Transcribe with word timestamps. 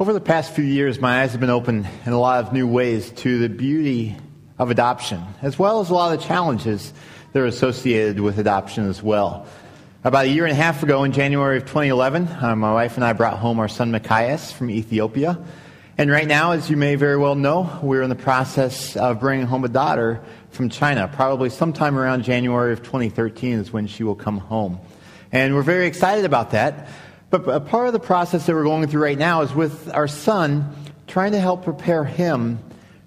Over 0.00 0.12
the 0.12 0.20
past 0.20 0.52
few 0.54 0.64
years, 0.64 1.00
my 1.00 1.22
eyes 1.22 1.32
have 1.32 1.40
been 1.40 1.50
opened 1.50 1.88
in 2.04 2.12
a 2.12 2.18
lot 2.18 2.44
of 2.44 2.52
new 2.52 2.66
ways 2.66 3.10
to 3.10 3.38
the 3.38 3.48
beauty 3.48 4.16
of 4.58 4.70
adoption, 4.70 5.24
as 5.40 5.58
well 5.58 5.80
as 5.80 5.88
a 5.88 5.94
lot 5.94 6.12
of 6.12 6.20
the 6.20 6.26
challenges 6.26 6.92
that 7.32 7.40
are 7.40 7.46
associated 7.46 8.20
with 8.20 8.38
adoption 8.38 8.88
as 8.88 9.02
well. 9.02 9.46
About 10.02 10.26
a 10.26 10.28
year 10.28 10.44
and 10.44 10.52
a 10.52 10.56
half 10.56 10.82
ago, 10.82 11.04
in 11.04 11.12
January 11.12 11.56
of 11.56 11.62
2011, 11.62 12.28
uh, 12.28 12.56
my 12.56 12.72
wife 12.74 12.96
and 12.96 13.04
I 13.04 13.12
brought 13.12 13.38
home 13.38 13.58
our 13.58 13.68
son 13.68 13.92
Machias 13.92 14.52
from 14.52 14.68
Ethiopia. 14.68 15.38
And 15.96 16.10
right 16.10 16.26
now, 16.26 16.52
as 16.52 16.68
you 16.68 16.76
may 16.76 16.96
very 16.96 17.16
well 17.16 17.36
know, 17.36 17.78
we're 17.80 18.02
in 18.02 18.10
the 18.10 18.16
process 18.16 18.96
of 18.96 19.20
bringing 19.20 19.46
home 19.46 19.64
a 19.64 19.68
daughter 19.68 20.20
from 20.50 20.68
China. 20.68 21.08
Probably 21.08 21.50
sometime 21.50 21.96
around 21.96 22.24
January 22.24 22.72
of 22.72 22.82
2013 22.82 23.60
is 23.60 23.72
when 23.72 23.86
she 23.86 24.02
will 24.02 24.16
come 24.16 24.38
home. 24.38 24.80
And 25.34 25.56
we're 25.56 25.62
very 25.62 25.88
excited 25.88 26.24
about 26.24 26.52
that. 26.52 26.86
But 27.28 27.48
a 27.48 27.58
part 27.58 27.88
of 27.88 27.92
the 27.92 27.98
process 27.98 28.46
that 28.46 28.54
we're 28.54 28.62
going 28.62 28.86
through 28.86 29.02
right 29.02 29.18
now 29.18 29.42
is 29.42 29.52
with 29.52 29.92
our 29.92 30.06
son, 30.06 30.72
trying 31.08 31.32
to 31.32 31.40
help 31.40 31.64
prepare 31.64 32.04
him 32.04 32.60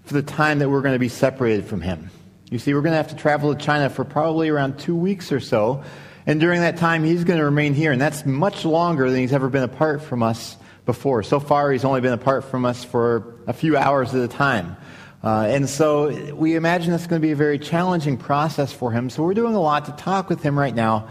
for 0.04 0.14
the 0.14 0.22
time 0.22 0.60
that 0.60 0.70
we're 0.70 0.82
going 0.82 0.94
to 0.94 1.00
be 1.00 1.08
separated 1.08 1.66
from 1.66 1.80
him. 1.80 2.10
You 2.52 2.60
see, 2.60 2.74
we're 2.74 2.82
going 2.82 2.92
to 2.92 2.98
have 2.98 3.08
to 3.12 3.16
travel 3.16 3.56
to 3.56 3.66
China 3.66 3.90
for 3.90 4.04
probably 4.04 4.50
around 4.50 4.78
two 4.78 4.94
weeks 4.94 5.32
or 5.32 5.40
so. 5.40 5.86
And 6.26 6.38
during 6.42 6.60
that 6.60 6.76
time, 6.76 7.06
he's 7.06 7.24
going 7.24 7.40
to 7.40 7.46
remain 7.46 7.74
here. 7.74 7.94
And 7.94 8.02
that's 8.02 8.26
much 8.26 8.66
longer 8.66 9.10
than 9.10 9.22
he's 9.22 9.32
ever 9.32 9.48
been 9.48 9.64
apart 9.64 10.02
from 10.02 10.22
us 10.22 10.58
before. 10.86 11.24
So 11.24 11.40
far, 11.40 11.72
he's 11.72 11.86
only 11.86 12.02
been 12.02 12.12
apart 12.12 12.44
from 12.44 12.66
us 12.66 12.84
for 12.84 13.38
a 13.48 13.54
few 13.54 13.78
hours 13.78 14.14
at 14.14 14.22
a 14.22 14.28
time. 14.28 14.76
Uh, 15.24 15.48
and 15.50 15.70
so 15.70 16.34
we 16.36 16.56
imagine 16.56 16.92
that's 16.92 17.08
going 17.08 17.22
to 17.22 17.26
be 17.26 17.32
a 17.32 17.38
very 17.38 17.58
challenging 17.58 18.18
process 18.18 18.74
for 18.74 18.92
him. 18.92 19.10
So 19.10 19.24
we're 19.24 19.34
doing 19.34 19.56
a 19.56 19.62
lot 19.62 19.86
to 19.86 19.94
talk 19.94 20.28
with 20.28 20.44
him 20.44 20.60
right 20.60 20.76
now 20.76 21.08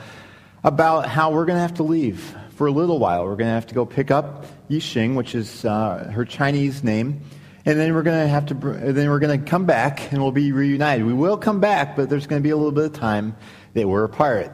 about 0.66 1.08
how 1.08 1.30
we're 1.30 1.44
going 1.44 1.56
to 1.56 1.62
have 1.62 1.74
to 1.74 1.84
leave 1.84 2.34
for 2.56 2.66
a 2.66 2.72
little 2.72 2.98
while. 2.98 3.24
We're 3.24 3.36
going 3.36 3.48
to 3.48 3.54
have 3.54 3.68
to 3.68 3.74
go 3.74 3.86
pick 3.86 4.10
up 4.10 4.46
Yixing, 4.68 5.14
which 5.14 5.36
is 5.36 5.64
uh, 5.64 6.10
her 6.12 6.24
Chinese 6.24 6.82
name, 6.82 7.22
and 7.64 7.78
then 7.78 7.94
we're 7.94 8.02
going 8.02 8.20
to 8.20 8.28
have 8.28 8.46
to. 8.46 8.54
Then 8.54 9.08
we're 9.08 9.20
going 9.20 9.40
to 9.42 9.48
come 9.48 9.64
back, 9.64 10.12
and 10.12 10.20
we'll 10.20 10.32
be 10.32 10.50
reunited. 10.50 11.06
We 11.06 11.12
will 11.12 11.36
come 11.36 11.60
back, 11.60 11.94
but 11.94 12.10
there's 12.10 12.26
going 12.26 12.42
to 12.42 12.44
be 12.44 12.50
a 12.50 12.56
little 12.56 12.72
bit 12.72 12.86
of 12.86 12.92
time 12.94 13.36
that 13.74 13.88
we're 13.88 14.02
apart. 14.02 14.50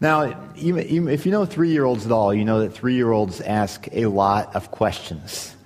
Now, 0.00 0.52
if 0.54 1.26
you 1.26 1.32
know 1.32 1.44
three-year-olds 1.44 2.06
at 2.06 2.12
all, 2.12 2.32
you 2.32 2.44
know 2.44 2.60
that 2.60 2.72
three-year-olds 2.72 3.40
ask 3.40 3.88
a 3.92 4.06
lot 4.06 4.54
of 4.54 4.70
questions. 4.70 5.56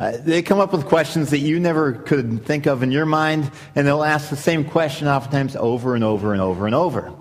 Uh, 0.00 0.12
they 0.18 0.42
come 0.42 0.58
up 0.58 0.72
with 0.72 0.86
questions 0.86 1.30
that 1.30 1.38
you 1.38 1.60
never 1.60 1.92
could 1.92 2.44
think 2.44 2.66
of 2.66 2.82
in 2.82 2.90
your 2.90 3.06
mind, 3.06 3.50
and 3.76 3.86
they'll 3.86 4.02
ask 4.02 4.30
the 4.30 4.36
same 4.36 4.64
question 4.64 5.06
oftentimes 5.08 5.54
over 5.56 5.94
and 5.94 6.02
over 6.02 6.32
and 6.32 6.40
over 6.40 6.66
and 6.66 6.74
over. 6.74 7.14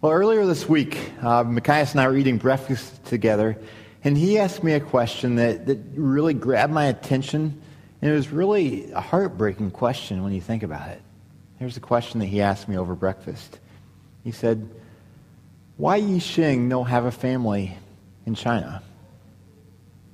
Well, 0.00 0.12
earlier 0.12 0.46
this 0.46 0.68
week, 0.68 0.96
uh, 1.24 1.42
and 1.44 2.00
I 2.00 2.06
were 2.06 2.16
eating 2.16 2.38
breakfast 2.38 3.04
together, 3.06 3.58
and 4.04 4.16
he 4.16 4.38
asked 4.38 4.62
me 4.62 4.74
a 4.74 4.80
question 4.80 5.34
that, 5.34 5.66
that 5.66 5.80
really 5.96 6.34
grabbed 6.34 6.72
my 6.72 6.84
attention, 6.84 7.60
and 8.00 8.08
it 8.08 8.14
was 8.14 8.30
really 8.30 8.92
a 8.92 9.00
heartbreaking 9.00 9.72
question 9.72 10.22
when 10.22 10.32
you 10.32 10.40
think 10.40 10.62
about 10.62 10.88
it. 10.90 11.02
Here's 11.58 11.74
the 11.74 11.80
question 11.80 12.20
that 12.20 12.26
he 12.26 12.40
asked 12.40 12.68
me 12.68 12.78
over 12.78 12.94
breakfast. 12.94 13.58
He 14.22 14.30
said, 14.30 14.70
Why 15.78 16.00
Yixing 16.00 16.68
no 16.68 16.84
have 16.84 17.04
a 17.04 17.10
family 17.10 17.76
in 18.24 18.36
China? 18.36 18.80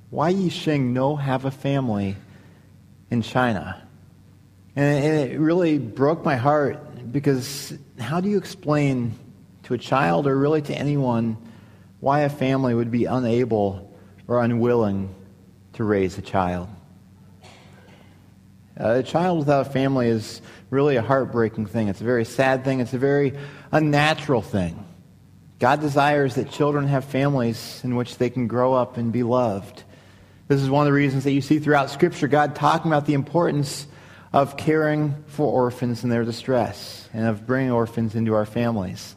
Why 0.09 0.33
Yixing 0.33 0.93
no 0.93 1.15
have 1.15 1.45
a 1.45 1.51
family 1.51 2.15
in 3.11 3.21
China? 3.21 3.87
And 4.75 5.05
it 5.29 5.39
really 5.39 5.77
broke 5.77 6.25
my 6.25 6.37
heart 6.37 7.11
because 7.11 7.77
how 7.99 8.19
do 8.19 8.29
you 8.29 8.39
explain 8.39 9.13
to 9.65 9.73
a 9.73 9.77
child 9.77 10.27
or 10.27 10.37
really 10.37 10.61
to 10.61 10.73
anyone 10.73 11.37
why 11.99 12.21
a 12.21 12.29
family 12.29 12.73
would 12.73 12.91
be 12.91 13.05
unable 13.05 13.93
or 14.27 14.43
unwilling 14.43 15.13
to 15.73 15.83
raise 15.83 16.17
a 16.17 16.21
child. 16.21 16.69
Uh, 18.79 18.95
a 18.99 19.03
child 19.03 19.39
without 19.39 19.67
a 19.67 19.69
family 19.69 20.07
is 20.07 20.41
really 20.69 20.97
a 20.97 21.01
heartbreaking 21.01 21.65
thing. 21.65 21.87
It's 21.87 22.01
a 22.01 22.05
very 22.05 22.25
sad 22.25 22.63
thing. 22.63 22.79
It's 22.79 22.93
a 22.93 22.99
very 22.99 23.33
unnatural 23.71 24.41
thing. 24.41 24.85
God 25.59 25.81
desires 25.81 26.35
that 26.35 26.51
children 26.51 26.87
have 26.87 27.05
families 27.05 27.81
in 27.83 27.95
which 27.95 28.17
they 28.17 28.29
can 28.29 28.47
grow 28.47 28.73
up 28.73 28.97
and 28.97 29.11
be 29.11 29.23
loved. 29.23 29.83
This 30.47 30.61
is 30.61 30.69
one 30.69 30.85
of 30.85 30.85
the 30.85 30.93
reasons 30.93 31.23
that 31.23 31.31
you 31.31 31.41
see 31.41 31.59
throughout 31.59 31.89
Scripture 31.89 32.27
God 32.27 32.55
talking 32.55 32.91
about 32.91 33.05
the 33.05 33.13
importance 33.13 33.87
of 34.31 34.57
caring 34.57 35.23
for 35.27 35.51
orphans 35.51 36.03
in 36.03 36.09
their 36.09 36.25
distress 36.25 37.09
and 37.13 37.25
of 37.25 37.47
bringing 37.47 37.71
orphans 37.71 38.13
into 38.13 38.35
our 38.35 38.45
families. 38.45 39.15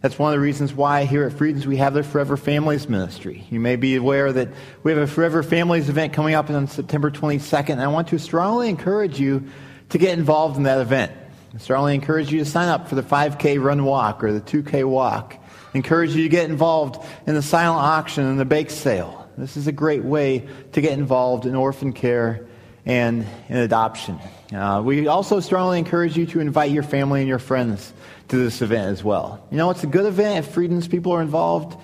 That's 0.00 0.18
one 0.18 0.32
of 0.32 0.38
the 0.38 0.42
reasons 0.42 0.72
why 0.72 1.04
here 1.04 1.24
at 1.24 1.34
Friedens 1.34 1.66
we 1.66 1.76
have 1.76 1.92
the 1.92 2.02
Forever 2.02 2.38
Families 2.38 2.88
Ministry. 2.88 3.46
You 3.50 3.60
may 3.60 3.76
be 3.76 3.96
aware 3.96 4.32
that 4.32 4.48
we 4.82 4.92
have 4.92 5.00
a 5.02 5.06
Forever 5.06 5.42
Families 5.42 5.90
event 5.90 6.14
coming 6.14 6.34
up 6.34 6.48
on 6.48 6.68
September 6.68 7.10
22nd, 7.10 7.70
and 7.70 7.82
I 7.82 7.88
want 7.88 8.08
to 8.08 8.18
strongly 8.18 8.70
encourage 8.70 9.20
you 9.20 9.44
to 9.90 9.98
get 9.98 10.18
involved 10.18 10.56
in 10.56 10.62
that 10.62 10.80
event. 10.80 11.12
I 11.54 11.58
strongly 11.58 11.94
encourage 11.94 12.32
you 12.32 12.38
to 12.38 12.46
sign 12.46 12.68
up 12.68 12.88
for 12.88 12.94
the 12.94 13.02
5K 13.02 13.62
run 13.62 13.84
walk 13.84 14.24
or 14.24 14.32
the 14.32 14.40
2K 14.40 14.88
walk. 14.88 15.36
I 15.74 15.76
encourage 15.76 16.14
you 16.14 16.22
to 16.22 16.30
get 16.30 16.48
involved 16.48 17.04
in 17.26 17.34
the 17.34 17.42
silent 17.42 17.84
auction 17.84 18.24
and 18.24 18.40
the 18.40 18.46
bake 18.46 18.70
sale. 18.70 19.28
This 19.36 19.58
is 19.58 19.66
a 19.66 19.72
great 19.72 20.02
way 20.02 20.48
to 20.72 20.80
get 20.80 20.92
involved 20.92 21.44
in 21.44 21.54
orphan 21.54 21.92
care 21.92 22.46
and 22.86 23.26
in 23.50 23.56
adoption. 23.58 24.18
Uh, 24.52 24.82
we 24.84 25.06
also 25.06 25.38
strongly 25.38 25.78
encourage 25.78 26.16
you 26.16 26.26
to 26.26 26.40
invite 26.40 26.72
your 26.72 26.82
family 26.82 27.20
and 27.20 27.28
your 27.28 27.38
friends 27.38 27.92
to 28.28 28.36
this 28.36 28.62
event 28.62 28.88
as 28.88 29.04
well. 29.04 29.46
You 29.50 29.56
know, 29.56 29.70
it's 29.70 29.84
a 29.84 29.86
good 29.86 30.06
event 30.06 30.44
if 30.44 30.52
Friedens 30.52 30.88
people 30.88 31.12
are 31.12 31.22
involved, 31.22 31.80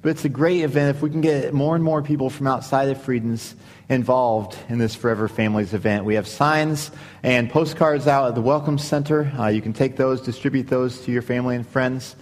but 0.00 0.10
it's 0.10 0.24
a 0.24 0.28
great 0.28 0.60
event 0.62 0.96
if 0.96 1.02
we 1.02 1.10
can 1.10 1.20
get 1.20 1.52
more 1.52 1.74
and 1.74 1.82
more 1.82 2.02
people 2.02 2.30
from 2.30 2.46
outside 2.46 2.88
of 2.88 3.02
Friedens 3.02 3.56
involved 3.88 4.56
in 4.68 4.78
this 4.78 4.94
Forever 4.94 5.26
Families 5.26 5.74
event. 5.74 6.04
We 6.04 6.14
have 6.14 6.28
signs 6.28 6.92
and 7.24 7.50
postcards 7.50 8.06
out 8.06 8.28
at 8.28 8.34
the 8.36 8.42
Welcome 8.42 8.78
Center. 8.78 9.32
Uh, 9.36 9.48
you 9.48 9.60
can 9.60 9.72
take 9.72 9.96
those, 9.96 10.20
distribute 10.20 10.68
those 10.68 11.00
to 11.00 11.10
your 11.10 11.22
family 11.22 11.56
and 11.56 11.66
friends. 11.66 12.14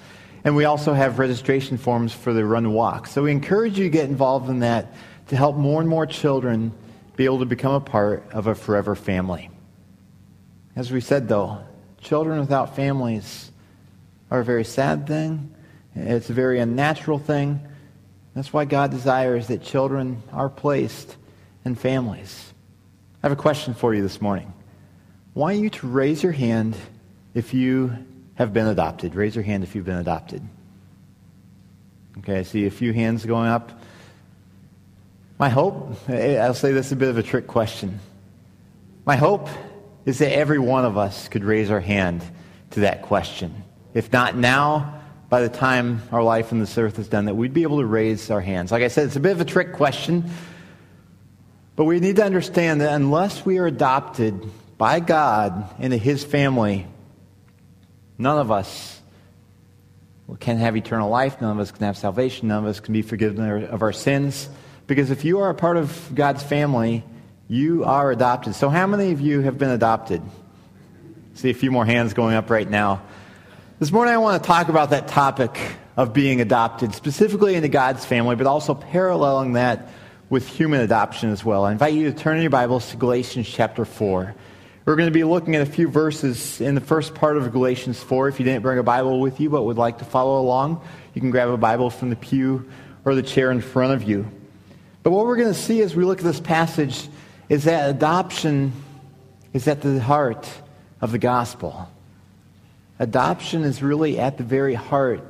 And 0.44 0.56
we 0.56 0.64
also 0.64 0.94
have 0.94 1.18
registration 1.18 1.76
forms 1.76 2.12
for 2.12 2.32
the 2.32 2.44
Run 2.44 2.72
Walk. 2.72 3.06
So 3.08 3.24
we 3.24 3.30
encourage 3.30 3.78
you 3.78 3.84
to 3.84 3.90
get 3.90 4.08
involved 4.08 4.48
in 4.48 4.60
that 4.60 4.94
to 5.28 5.36
help 5.36 5.56
more 5.56 5.80
and 5.80 5.88
more 5.88 6.06
children 6.06 6.72
be 7.16 7.26
able 7.26 7.40
to 7.40 7.46
become 7.46 7.74
a 7.74 7.80
part 7.80 8.24
of 8.32 8.46
a 8.46 8.54
forever 8.54 8.94
family. 8.94 9.50
As 10.74 10.90
we 10.90 11.00
said, 11.00 11.28
though, 11.28 11.58
children 12.00 12.40
without 12.40 12.74
families 12.74 13.50
are 14.30 14.40
a 14.40 14.44
very 14.44 14.64
sad 14.64 15.06
thing. 15.06 15.54
It's 15.94 16.30
a 16.30 16.32
very 16.32 16.58
unnatural 16.58 17.18
thing. 17.18 17.60
That's 18.34 18.52
why 18.52 18.64
God 18.64 18.90
desires 18.90 19.48
that 19.48 19.62
children 19.62 20.22
are 20.32 20.48
placed 20.48 21.16
in 21.64 21.74
families. 21.74 22.52
I 23.22 23.28
have 23.28 23.38
a 23.38 23.40
question 23.40 23.74
for 23.74 23.94
you 23.94 24.02
this 24.02 24.20
morning. 24.20 24.52
Want 25.34 25.58
you 25.58 25.70
to 25.70 25.86
raise 25.86 26.22
your 26.22 26.32
hand 26.32 26.76
if 27.34 27.52
you 27.52 27.96
have 28.34 28.52
been 28.52 28.66
adopted. 28.66 29.14
Raise 29.14 29.34
your 29.34 29.44
hand 29.44 29.62
if 29.62 29.74
you've 29.74 29.84
been 29.84 29.98
adopted. 29.98 30.42
Okay, 32.18 32.38
I 32.38 32.42
see 32.42 32.66
a 32.66 32.70
few 32.70 32.92
hands 32.92 33.24
going 33.26 33.48
up. 33.48 33.72
My 35.38 35.48
hope, 35.48 35.96
I'll 36.08 36.54
say 36.54 36.72
this 36.72 36.86
is 36.86 36.92
a 36.92 36.96
bit 36.96 37.08
of 37.08 37.18
a 37.18 37.22
trick 37.22 37.46
question. 37.46 38.00
My 39.04 39.16
hope 39.16 39.48
is 40.04 40.18
that 40.18 40.32
every 40.32 40.58
one 40.58 40.84
of 40.84 40.98
us 40.98 41.28
could 41.28 41.44
raise 41.44 41.70
our 41.70 41.80
hand 41.80 42.22
to 42.70 42.80
that 42.80 43.02
question. 43.02 43.64
If 43.94 44.12
not 44.12 44.36
now, 44.36 45.00
by 45.28 45.40
the 45.40 45.48
time 45.48 46.02
our 46.10 46.22
life 46.22 46.52
on 46.52 46.58
this 46.58 46.76
earth 46.76 46.98
is 46.98 47.08
done, 47.08 47.26
that 47.26 47.34
we'd 47.34 47.54
be 47.54 47.62
able 47.62 47.78
to 47.78 47.86
raise 47.86 48.30
our 48.30 48.40
hands. 48.40 48.72
Like 48.72 48.82
I 48.82 48.88
said, 48.88 49.06
it's 49.06 49.16
a 49.16 49.20
bit 49.20 49.32
of 49.32 49.40
a 49.40 49.44
trick 49.44 49.72
question, 49.72 50.30
but 51.76 51.84
we 51.84 52.00
need 52.00 52.16
to 52.16 52.24
understand 52.24 52.80
that 52.80 52.92
unless 52.92 53.44
we 53.44 53.58
are 53.58 53.66
adopted 53.66 54.42
by 54.76 55.00
God 55.00 55.74
into 55.78 55.96
His 55.96 56.24
family, 56.24 56.86
none 58.18 58.38
of 58.38 58.50
us 58.50 59.00
can 60.40 60.56
have 60.58 60.76
eternal 60.76 61.08
life. 61.08 61.40
None 61.40 61.50
of 61.50 61.58
us 61.58 61.70
can 61.70 61.86
have 61.86 61.96
salvation. 61.96 62.48
None 62.48 62.64
of 62.64 62.70
us 62.70 62.80
can 62.80 62.92
be 62.92 63.02
forgiven 63.02 63.64
of 63.64 63.82
our 63.82 63.92
sins. 63.92 64.48
Because 64.86 65.10
if 65.10 65.24
you 65.24 65.40
are 65.40 65.50
a 65.50 65.54
part 65.54 65.76
of 65.76 66.10
God's 66.14 66.42
family, 66.42 67.04
you 67.52 67.84
are 67.84 68.10
adopted. 68.10 68.54
So, 68.54 68.70
how 68.70 68.86
many 68.86 69.12
of 69.12 69.20
you 69.20 69.42
have 69.42 69.58
been 69.58 69.68
adopted? 69.68 70.22
See 71.34 71.50
a 71.50 71.54
few 71.54 71.70
more 71.70 71.84
hands 71.84 72.14
going 72.14 72.34
up 72.34 72.48
right 72.48 72.68
now. 72.68 73.02
This 73.78 73.92
morning 73.92 74.14
I 74.14 74.18
want 74.18 74.42
to 74.42 74.46
talk 74.46 74.70
about 74.70 74.88
that 74.90 75.06
topic 75.08 75.60
of 75.94 76.14
being 76.14 76.40
adopted, 76.40 76.94
specifically 76.94 77.54
into 77.54 77.68
God's 77.68 78.06
family, 78.06 78.36
but 78.36 78.46
also 78.46 78.74
paralleling 78.74 79.52
that 79.52 79.90
with 80.30 80.48
human 80.48 80.80
adoption 80.80 81.28
as 81.28 81.44
well. 81.44 81.66
I 81.66 81.72
invite 81.72 81.92
you 81.92 82.10
to 82.10 82.18
turn 82.18 82.36
in 82.36 82.42
your 82.42 82.50
Bibles 82.50 82.90
to 82.92 82.96
Galatians 82.96 83.46
chapter 83.46 83.84
4. 83.84 84.34
We're 84.86 84.96
going 84.96 85.08
to 85.08 85.12
be 85.12 85.24
looking 85.24 85.54
at 85.54 85.60
a 85.60 85.70
few 85.70 85.88
verses 85.88 86.58
in 86.58 86.74
the 86.74 86.80
first 86.80 87.14
part 87.14 87.36
of 87.36 87.52
Galatians 87.52 88.02
4. 88.02 88.28
If 88.28 88.40
you 88.40 88.46
didn't 88.46 88.62
bring 88.62 88.78
a 88.78 88.82
Bible 88.82 89.20
with 89.20 89.40
you 89.40 89.50
but 89.50 89.64
would 89.64 89.76
like 89.76 89.98
to 89.98 90.06
follow 90.06 90.40
along, 90.40 90.82
you 91.12 91.20
can 91.20 91.30
grab 91.30 91.50
a 91.50 91.58
Bible 91.58 91.90
from 91.90 92.08
the 92.08 92.16
pew 92.16 92.66
or 93.04 93.14
the 93.14 93.22
chair 93.22 93.50
in 93.50 93.60
front 93.60 93.92
of 93.92 94.04
you. 94.04 94.26
But 95.02 95.10
what 95.10 95.26
we're 95.26 95.36
going 95.36 95.52
to 95.52 95.58
see 95.58 95.82
as 95.82 95.94
we 95.94 96.04
look 96.04 96.20
at 96.20 96.24
this 96.24 96.40
passage 96.40 97.08
is 97.52 97.64
that 97.64 97.90
adoption 97.90 98.72
is 99.52 99.68
at 99.68 99.82
the 99.82 100.00
heart 100.00 100.48
of 101.02 101.12
the 101.12 101.18
gospel. 101.18 101.86
Adoption 102.98 103.62
is 103.62 103.82
really 103.82 104.18
at 104.18 104.38
the 104.38 104.42
very 104.42 104.72
heart 104.72 105.22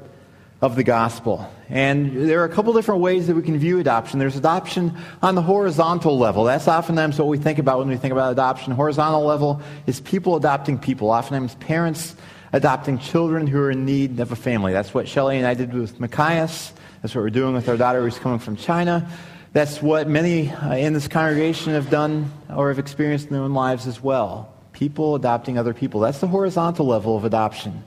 of 0.60 0.76
the 0.76 0.84
gospel. 0.84 1.52
And 1.69 2.28
there 2.30 2.40
are 2.42 2.44
a 2.44 2.48
couple 2.48 2.72
different 2.74 3.00
ways 3.00 3.26
that 3.26 3.34
we 3.34 3.42
can 3.42 3.58
view 3.58 3.80
adoption. 3.80 4.20
There's 4.20 4.36
adoption 4.36 4.96
on 5.20 5.34
the 5.34 5.42
horizontal 5.42 6.16
level. 6.16 6.44
That's 6.44 6.69
oftentimes 6.69 7.19
what 7.19 7.26
we 7.26 7.38
think 7.38 7.58
about 7.58 7.80
when 7.80 7.88
we 7.88 7.96
think 7.96 8.12
about 8.12 8.30
adoption. 8.30 8.72
Horizontal 8.72 9.24
level 9.24 9.60
is 9.88 10.00
people 10.00 10.36
adopting 10.36 10.78
people, 10.78 11.10
oftentimes 11.10 11.56
parents 11.56 12.14
adopting 12.52 13.00
children 13.00 13.48
who 13.48 13.58
are 13.58 13.72
in 13.72 13.84
need 13.84 14.20
of 14.20 14.30
a 14.30 14.36
family. 14.36 14.72
That's 14.72 14.94
what 14.94 15.08
Shelley 15.08 15.38
and 15.38 15.46
I 15.46 15.54
did 15.54 15.74
with 15.74 15.98
Machias. 15.98 16.72
That's 17.00 17.16
what 17.16 17.22
we're 17.22 17.30
doing 17.30 17.54
with 17.54 17.69
our 17.69 17.76
daughter 17.76 18.00
who's 18.00 18.20
coming 18.20 18.38
from 18.38 18.54
China. 18.54 19.10
That's 19.52 19.82
what 19.82 20.08
many 20.08 20.50
uh, 20.50 20.76
in 20.76 20.94
this 20.94 21.08
congregation 21.08 21.75
have 21.75 21.90
done 21.90 22.32
or 22.49 22.69
have 22.69 22.78
experienced 22.78 23.26
in 23.26 23.34
their 23.34 23.43
own 23.43 23.52
lives 23.52 23.87
as 23.87 24.02
well. 24.02 24.52
People 24.72 25.14
adopting 25.14 25.58
other 25.58 25.75
people. 25.75 26.00
That's 26.00 26.20
the 26.20 26.26
horizontal 26.26 26.87
level 26.87 27.16
of 27.16 27.25
adoption. 27.25 27.84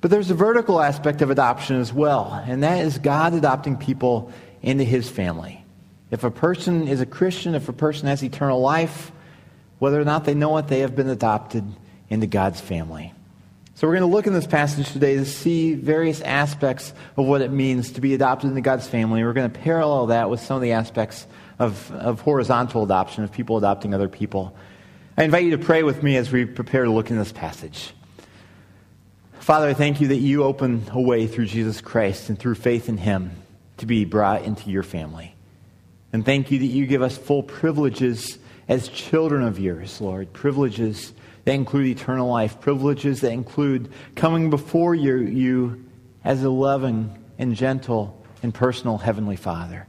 But 0.00 0.10
there's 0.10 0.30
a 0.30 0.34
vertical 0.34 0.80
aspect 0.80 1.20
of 1.20 1.30
adoption 1.30 1.76
as 1.76 1.92
well, 1.92 2.42
and 2.46 2.62
that 2.62 2.84
is 2.84 2.98
God 2.98 3.34
adopting 3.34 3.76
people 3.76 4.32
into 4.62 4.84
his 4.84 5.08
family. 5.08 5.62
If 6.10 6.24
a 6.24 6.30
person 6.30 6.88
is 6.88 7.00
a 7.00 7.06
Christian, 7.06 7.54
if 7.54 7.68
a 7.68 7.72
person 7.72 8.08
has 8.08 8.22
eternal 8.22 8.60
life, 8.60 9.12
whether 9.78 10.00
or 10.00 10.04
not 10.04 10.24
they 10.24 10.34
know 10.34 10.56
it, 10.58 10.68
they 10.68 10.80
have 10.80 10.96
been 10.96 11.08
adopted 11.08 11.64
into 12.08 12.26
God's 12.26 12.60
family. 12.60 13.12
So 13.76 13.88
we're 13.88 13.94
going 13.94 14.08
to 14.08 14.14
look 14.14 14.28
in 14.28 14.32
this 14.32 14.46
passage 14.46 14.92
today 14.92 15.16
to 15.16 15.24
see 15.24 15.74
various 15.74 16.20
aspects 16.20 16.92
of 17.16 17.26
what 17.26 17.40
it 17.40 17.50
means 17.50 17.90
to 17.92 18.00
be 18.00 18.14
adopted 18.14 18.50
into 18.50 18.60
God's 18.60 18.86
family. 18.86 19.24
We're 19.24 19.32
going 19.32 19.50
to 19.50 19.58
parallel 19.58 20.06
that 20.06 20.30
with 20.30 20.38
some 20.38 20.54
of 20.54 20.62
the 20.62 20.72
aspects 20.72 21.26
of, 21.58 21.90
of 21.90 22.20
horizontal 22.20 22.84
adoption, 22.84 23.24
of 23.24 23.32
people 23.32 23.56
adopting 23.56 23.92
other 23.92 24.08
people. 24.08 24.56
I 25.16 25.24
invite 25.24 25.42
you 25.42 25.50
to 25.50 25.58
pray 25.58 25.82
with 25.82 26.04
me 26.04 26.16
as 26.16 26.30
we 26.30 26.44
prepare 26.44 26.84
to 26.84 26.90
look 26.92 27.10
in 27.10 27.18
this 27.18 27.32
passage. 27.32 27.92
Father, 29.40 29.66
I 29.66 29.74
thank 29.74 30.00
you 30.00 30.06
that 30.08 30.18
you 30.18 30.44
open 30.44 30.84
a 30.92 31.00
way 31.00 31.26
through 31.26 31.46
Jesus 31.46 31.80
Christ 31.80 32.28
and 32.28 32.38
through 32.38 32.54
faith 32.54 32.88
in 32.88 32.96
him 32.96 33.32
to 33.78 33.86
be 33.86 34.04
brought 34.04 34.44
into 34.44 34.70
your 34.70 34.84
family. 34.84 35.34
And 36.12 36.24
thank 36.24 36.52
you 36.52 36.60
that 36.60 36.66
you 36.66 36.86
give 36.86 37.02
us 37.02 37.18
full 37.18 37.42
privileges 37.42 38.38
as 38.68 38.86
children 38.86 39.42
of 39.42 39.58
yours, 39.58 40.00
Lord. 40.00 40.32
Privileges 40.32 41.12
that 41.44 41.52
include 41.52 41.86
eternal 41.86 42.28
life, 42.28 42.60
privileges 42.60 43.20
that 43.20 43.32
include 43.32 43.90
coming 44.14 44.50
before 44.50 44.94
you, 44.94 45.16
you 45.18 45.84
as 46.24 46.42
a 46.42 46.50
loving 46.50 47.16
and 47.38 47.54
gentle 47.54 48.24
and 48.42 48.52
personal 48.54 48.98
Heavenly 48.98 49.36
Father. 49.36 49.86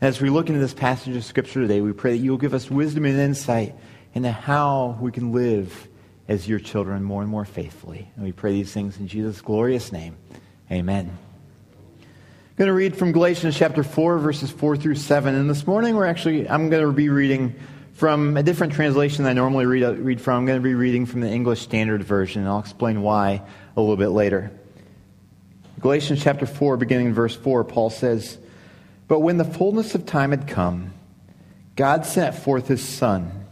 As 0.00 0.20
we 0.20 0.30
look 0.30 0.48
into 0.48 0.60
this 0.60 0.74
passage 0.74 1.16
of 1.16 1.24
Scripture 1.24 1.62
today, 1.62 1.80
we 1.80 1.92
pray 1.92 2.12
that 2.12 2.22
you 2.22 2.30
will 2.30 2.38
give 2.38 2.54
us 2.54 2.70
wisdom 2.70 3.04
and 3.04 3.18
insight 3.18 3.74
into 4.12 4.30
how 4.30 4.98
we 5.00 5.10
can 5.10 5.32
live 5.32 5.88
as 6.28 6.48
your 6.48 6.58
children 6.58 7.02
more 7.02 7.22
and 7.22 7.30
more 7.30 7.44
faithfully. 7.44 8.10
And 8.14 8.24
we 8.24 8.32
pray 8.32 8.52
these 8.52 8.72
things 8.72 8.98
in 8.98 9.08
Jesus' 9.08 9.40
glorious 9.40 9.92
name. 9.92 10.16
Amen. 10.70 11.16
I'm 12.00 12.56
going 12.56 12.68
to 12.68 12.74
read 12.74 12.96
from 12.96 13.12
Galatians 13.12 13.56
chapter 13.56 13.82
4, 13.82 14.18
verses 14.18 14.50
4 14.50 14.76
through 14.76 14.94
7. 14.94 15.34
And 15.34 15.50
this 15.50 15.66
morning, 15.66 15.96
we're 15.96 16.06
actually, 16.06 16.48
I'm 16.48 16.70
going 16.70 16.84
to 16.84 16.92
be 16.92 17.08
reading 17.08 17.56
from 17.94 18.36
a 18.36 18.42
different 18.42 18.74
translation 18.74 19.24
than 19.24 19.30
I 19.30 19.34
normally 19.34 19.66
read, 19.66 19.82
uh, 19.82 19.94
read 19.94 20.20
from. 20.20 20.40
I'm 20.40 20.46
going 20.46 20.58
to 20.58 20.62
be 20.62 20.74
reading 20.74 21.06
from 21.06 21.20
the 21.20 21.30
English 21.30 21.62
Standard 21.62 22.02
Version, 22.02 22.42
and 22.42 22.48
I'll 22.48 22.60
explain 22.60 23.02
why 23.02 23.42
a 23.76 23.80
little 23.80 23.96
bit 23.96 24.08
later. 24.08 24.50
Galatians 25.80 26.22
chapter 26.22 26.46
4, 26.46 26.76
beginning 26.76 27.06
in 27.08 27.14
verse 27.14 27.36
4, 27.36 27.64
Paul 27.64 27.90
says, 27.90 28.38
But 29.08 29.20
when 29.20 29.38
the 29.38 29.44
fullness 29.44 29.94
of 29.94 30.06
time 30.06 30.30
had 30.30 30.48
come, 30.48 30.92
God 31.76 32.06
sent 32.06 32.34
forth 32.34 32.68
his 32.68 32.86
Son, 32.86 33.46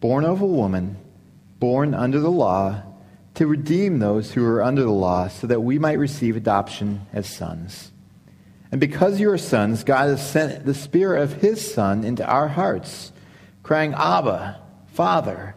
born 0.00 0.24
of 0.24 0.40
a 0.40 0.46
woman 0.46 0.96
born 1.58 1.94
under 1.94 2.20
the 2.20 2.30
law, 2.30 2.82
to 3.34 3.46
redeem 3.46 3.98
those 3.98 4.32
who 4.32 4.44
are 4.44 4.62
under 4.62 4.82
the 4.82 4.90
law, 4.90 5.28
so 5.28 5.46
that 5.46 5.60
we 5.60 5.78
might 5.78 5.98
receive 5.98 6.36
adoption 6.36 7.06
as 7.12 7.28
sons. 7.28 7.92
And 8.70 8.80
because 8.80 9.20
you 9.20 9.30
are 9.30 9.38
sons, 9.38 9.84
God 9.84 10.08
has 10.08 10.30
sent 10.30 10.66
the 10.66 10.74
Spirit 10.74 11.22
of 11.22 11.34
His 11.34 11.72
Son 11.72 12.04
into 12.04 12.26
our 12.26 12.48
hearts, 12.48 13.12
crying, 13.68 13.92
Abba, 13.92 14.58
Father. 14.94 15.54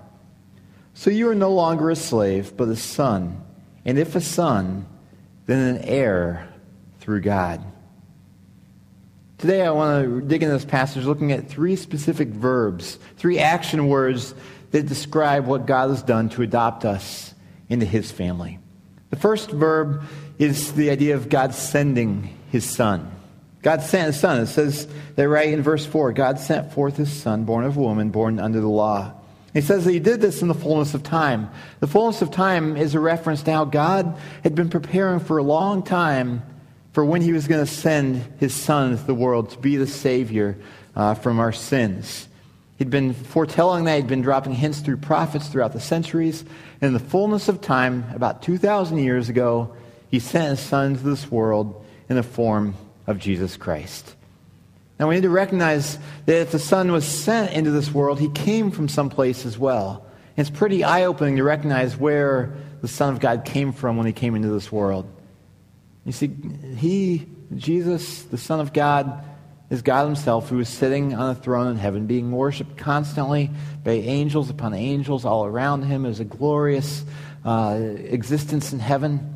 So 0.94 1.10
you 1.10 1.30
are 1.30 1.36
no 1.36 1.54
longer 1.54 1.90
a 1.90 1.96
slave, 1.96 2.58
but 2.58 2.68
a 2.68 2.76
son. 2.76 3.42
And 3.86 3.98
if 3.98 4.18
a 4.18 4.20
son, 4.22 4.86
then 5.46 5.78
an 5.78 5.82
heir 5.86 6.50
through 7.00 7.22
God. 7.22 7.64
Today 9.38 9.62
I 9.62 9.72
want 9.72 10.04
to 10.04 10.22
dig 10.28 10.44
into 10.44 10.54
this 10.54 10.66
passage 10.66 11.06
looking 11.06 11.32
at 11.32 11.48
three 11.48 11.78
specific 11.78 12.28
verbs, 12.28 13.00
three 13.16 13.40
action 13.40 13.88
words 13.88 14.36
that 14.72 14.88
describe 14.88 15.46
what 15.46 15.66
God 15.66 15.90
has 15.90 16.04
done 16.04 16.28
to 16.32 16.42
adopt 16.42 16.84
us 16.84 17.34
into 17.70 17.86
his 17.86 18.12
family. 18.12 18.60
The 19.10 19.16
first 19.16 19.52
verb 19.52 20.04
is 20.38 20.74
the 20.74 20.90
idea 20.90 21.16
of 21.16 21.30
God 21.30 21.56
sending 21.56 22.38
his 22.52 22.66
son. 22.66 23.10
God 23.62 23.82
sent 23.82 24.08
his 24.08 24.20
son. 24.20 24.42
It 24.42 24.48
says 24.48 24.88
that 25.16 25.30
right 25.30 25.50
in 25.50 25.62
verse 25.62 25.86
4 25.86 26.14
God 26.14 26.40
sent 26.40 26.74
forth 26.74 26.98
his 26.98 27.12
son, 27.12 27.46
born 27.46 27.66
of 27.66 27.78
woman, 27.78 28.10
born 28.10 28.40
under 28.40 28.60
the 28.60 28.68
law. 28.68 29.14
He 29.54 29.62
says 29.62 29.84
that 29.86 29.92
he 29.92 30.00
did 30.00 30.22
this 30.22 30.42
in 30.42 30.48
the 30.48 30.54
fullness 30.54 30.94
of 30.94 31.04
time. 31.04 31.50
The 31.82 31.88
fullness 31.88 32.22
of 32.22 32.32
time 32.32 32.78
is 32.78 32.96
a 32.96 33.00
reference 33.00 33.44
to 33.44 33.52
how 33.52 33.66
God 33.66 34.18
had 34.44 34.56
been 34.56 34.70
preparing 34.70 35.20
for 35.20 35.38
a 35.38 35.44
long 35.44 35.84
time 35.84 36.42
for 36.94 37.04
when 37.04 37.22
he 37.22 37.34
was 37.34 37.48
going 37.48 37.66
to 37.66 37.72
send 37.72 38.24
his 38.40 38.54
son 38.54 38.92
into 38.92 39.04
the 39.04 39.14
world 39.14 39.52
to 39.52 39.58
be 39.58 39.76
the 39.76 39.88
Savior 39.88 40.58
uh, 40.96 41.16
from 41.16 41.40
our 41.40 41.52
sins. 41.52 42.28
He'd 42.78 42.90
been 42.90 43.14
foretelling 43.14 43.84
that. 43.86 43.98
He'd 43.98 44.08
been 44.08 44.22
dropping 44.22 44.54
hints 44.54 44.80
through 44.80 44.98
prophets 44.98 45.50
throughout 45.50 45.74
the 45.74 45.80
centuries. 45.80 46.44
In 46.82 46.94
the 46.94 47.00
fullness 47.00 47.48
of 47.48 47.62
time, 47.62 48.06
about 48.16 48.42
2,000 48.42 48.98
years 48.98 49.30
ago, 49.30 49.76
he 50.10 50.20
sent 50.20 50.58
his 50.58 50.60
son 50.66 50.96
to 50.96 51.04
this 51.04 51.30
world 51.30 51.86
in 52.10 52.16
the 52.16 52.24
form 52.24 52.74
of 53.12 53.20
Jesus 53.20 53.58
Christ. 53.58 54.16
Now 55.00 55.10
we 55.10 55.16
need 55.16 55.22
to 55.22 55.30
recognize 55.30 56.00
that 56.26 56.42
if 56.42 56.52
the 56.52 56.60
son 56.60 56.92
was 56.92 57.06
sent 57.06 57.54
into 57.54 57.72
this 57.72 57.92
world, 57.92 58.20
he 58.20 58.30
came 58.30 58.72
from 58.72 58.88
someplace 58.88 59.46
as 59.46 59.58
well. 59.58 60.06
It's 60.38 60.50
pretty 60.50 60.84
eye 60.84 61.04
opening 61.04 61.38
to 61.38 61.44
recognize 61.44 61.98
where 61.98 62.54
the 62.82 62.88
Son 62.88 63.14
of 63.14 63.20
God 63.20 63.46
came 63.46 63.74
from 63.74 63.98
when 63.98 64.08
he 64.08 64.14
came 64.14 64.36
into 64.36 64.48
this 64.48 64.72
world. 64.72 65.06
You 66.06 66.12
see, 66.12 66.32
he, 66.78 67.28
Jesus, 67.56 68.24
the 68.24 68.38
Son 68.38 68.60
of 68.60 68.74
God, 68.74 69.24
is 69.70 69.82
God 69.82 70.06
Himself 70.06 70.50
who 70.50 70.60
is 70.60 70.70
sitting 70.70 71.14
on 71.14 71.32
a 71.32 71.36
throne 71.36 71.68
in 71.68 71.78
heaven, 71.78 72.08
being 72.08 72.32
worshiped 72.32 72.78
constantly 72.78 73.52
by 73.84 73.92
angels 73.92 74.50
upon 74.50 74.74
angels 74.74 75.26
all 75.26 75.46
around 75.46 75.84
Him 75.84 76.06
as 76.06 76.20
a 76.20 76.26
glorious 76.26 77.04
uh, 77.46 77.80
existence 77.80 78.74
in 78.74 78.80
heaven. 78.80 79.34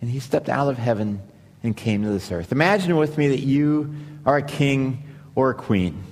And 0.00 0.10
He 0.10 0.20
stepped 0.20 0.48
out 0.48 0.68
of 0.68 0.78
heaven 0.78 1.22
and 1.62 1.76
came 1.76 2.02
to 2.02 2.08
this 2.08 2.30
earth. 2.32 2.52
Imagine 2.52 2.96
with 2.96 3.18
me 3.18 3.28
that 3.28 3.40
you 3.40 3.94
are 4.26 4.36
a 4.36 4.42
king 4.42 5.04
or 5.34 5.50
a 5.50 5.54
queen. 5.54 6.02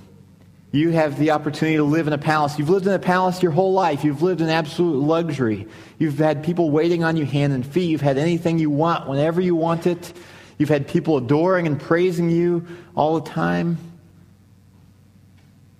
You 0.71 0.91
have 0.91 1.19
the 1.19 1.31
opportunity 1.31 1.77
to 1.77 1.83
live 1.83 2.07
in 2.07 2.13
a 2.13 2.17
palace. 2.17 2.57
You've 2.57 2.69
lived 2.69 2.87
in 2.87 2.93
a 2.93 2.99
palace 2.99 3.43
your 3.43 3.51
whole 3.51 3.73
life. 3.73 4.05
You've 4.05 4.21
lived 4.21 4.39
in 4.39 4.47
absolute 4.47 4.97
luxury. 4.97 5.67
You've 5.99 6.17
had 6.17 6.43
people 6.43 6.71
waiting 6.71 7.03
on 7.03 7.17
you 7.17 7.25
hand 7.25 7.51
and 7.51 7.65
feet. 7.65 7.89
You've 7.89 7.99
had 7.99 8.17
anything 8.17 8.57
you 8.57 8.69
want 8.69 9.09
whenever 9.09 9.41
you 9.41 9.53
want 9.53 9.85
it. 9.85 10.13
You've 10.57 10.69
had 10.69 10.87
people 10.87 11.17
adoring 11.17 11.67
and 11.67 11.79
praising 11.79 12.29
you 12.29 12.65
all 12.95 13.19
the 13.19 13.29
time. 13.29 13.77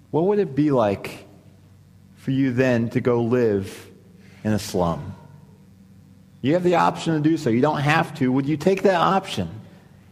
What 0.09 0.25
would 0.25 0.39
it 0.39 0.55
be 0.55 0.71
like 0.71 1.25
for 2.17 2.31
you 2.31 2.51
then 2.51 2.89
to 2.89 2.99
go 2.99 3.23
live 3.23 3.89
in 4.43 4.51
a 4.51 4.59
slum? 4.59 5.15
You 6.41 6.55
have 6.55 6.63
the 6.63 6.75
option 6.75 7.13
to 7.13 7.29
do 7.29 7.37
so. 7.37 7.49
You 7.49 7.61
don't 7.61 7.79
have 7.79 8.13
to. 8.15 8.29
Would 8.29 8.47
you 8.47 8.57
take 8.57 8.81
that 8.83 8.99
option? 8.99 9.60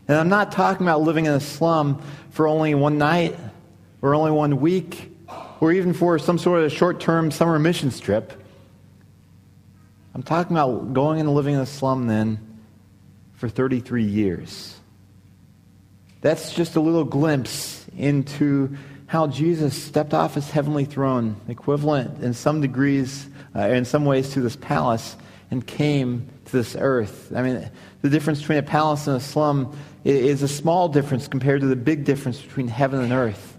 And 0.09 0.17
I'm 0.17 0.27
not 0.27 0.51
talking 0.51 0.87
about 0.87 1.03
living 1.03 1.27
in 1.27 1.33
a 1.33 1.39
slum 1.39 2.01
for 2.31 2.47
only 2.47 2.73
one 2.73 2.97
night 2.97 3.37
or 4.01 4.15
only 4.15 4.31
one 4.31 4.59
week 4.59 5.15
or 5.59 5.71
even 5.71 5.93
for 5.93 6.17
some 6.17 6.39
sort 6.39 6.63
of 6.63 6.71
short 6.71 6.99
term 6.99 7.29
summer 7.29 7.59
mission 7.59 7.91
trip. 7.91 8.33
I'm 10.15 10.23
talking 10.23 10.57
about 10.57 10.95
going 10.95 11.19
and 11.19 11.31
living 11.35 11.53
in 11.53 11.61
a 11.61 11.65
slum 11.67 12.07
then 12.07 12.39
for 13.35 13.49
33 13.49 14.03
years. 14.03 14.79
That's 16.21 16.55
just 16.55 16.75
a 16.75 16.81
little 16.81 17.05
glimpse 17.05 17.85
into 17.95 18.75
how 19.05 19.27
Jesus 19.27 19.79
stepped 19.79 20.15
off 20.15 20.33
his 20.33 20.49
heavenly 20.49 20.85
throne, 20.85 21.39
equivalent 21.47 22.23
in 22.23 22.33
some 22.33 22.61
degrees, 22.61 23.27
uh, 23.55 23.59
in 23.59 23.85
some 23.85 24.05
ways, 24.05 24.31
to 24.31 24.41
this 24.41 24.55
palace, 24.55 25.15
and 25.51 25.65
came 25.65 26.27
to 26.49 26.57
this 26.57 26.75
earth. 26.77 27.31
I 27.35 27.41
mean, 27.41 27.69
the 28.01 28.09
difference 28.09 28.39
between 28.39 28.57
a 28.59 28.63
palace 28.63 29.07
and 29.07 29.17
a 29.17 29.19
slum 29.19 29.77
is 30.03 30.41
a 30.43 30.47
small 30.47 30.89
difference 30.89 31.27
compared 31.27 31.61
to 31.61 31.67
the 31.67 31.75
big 31.75 32.05
difference 32.05 32.41
between 32.41 32.67
heaven 32.67 33.01
and 33.01 33.11
earth. 33.11 33.57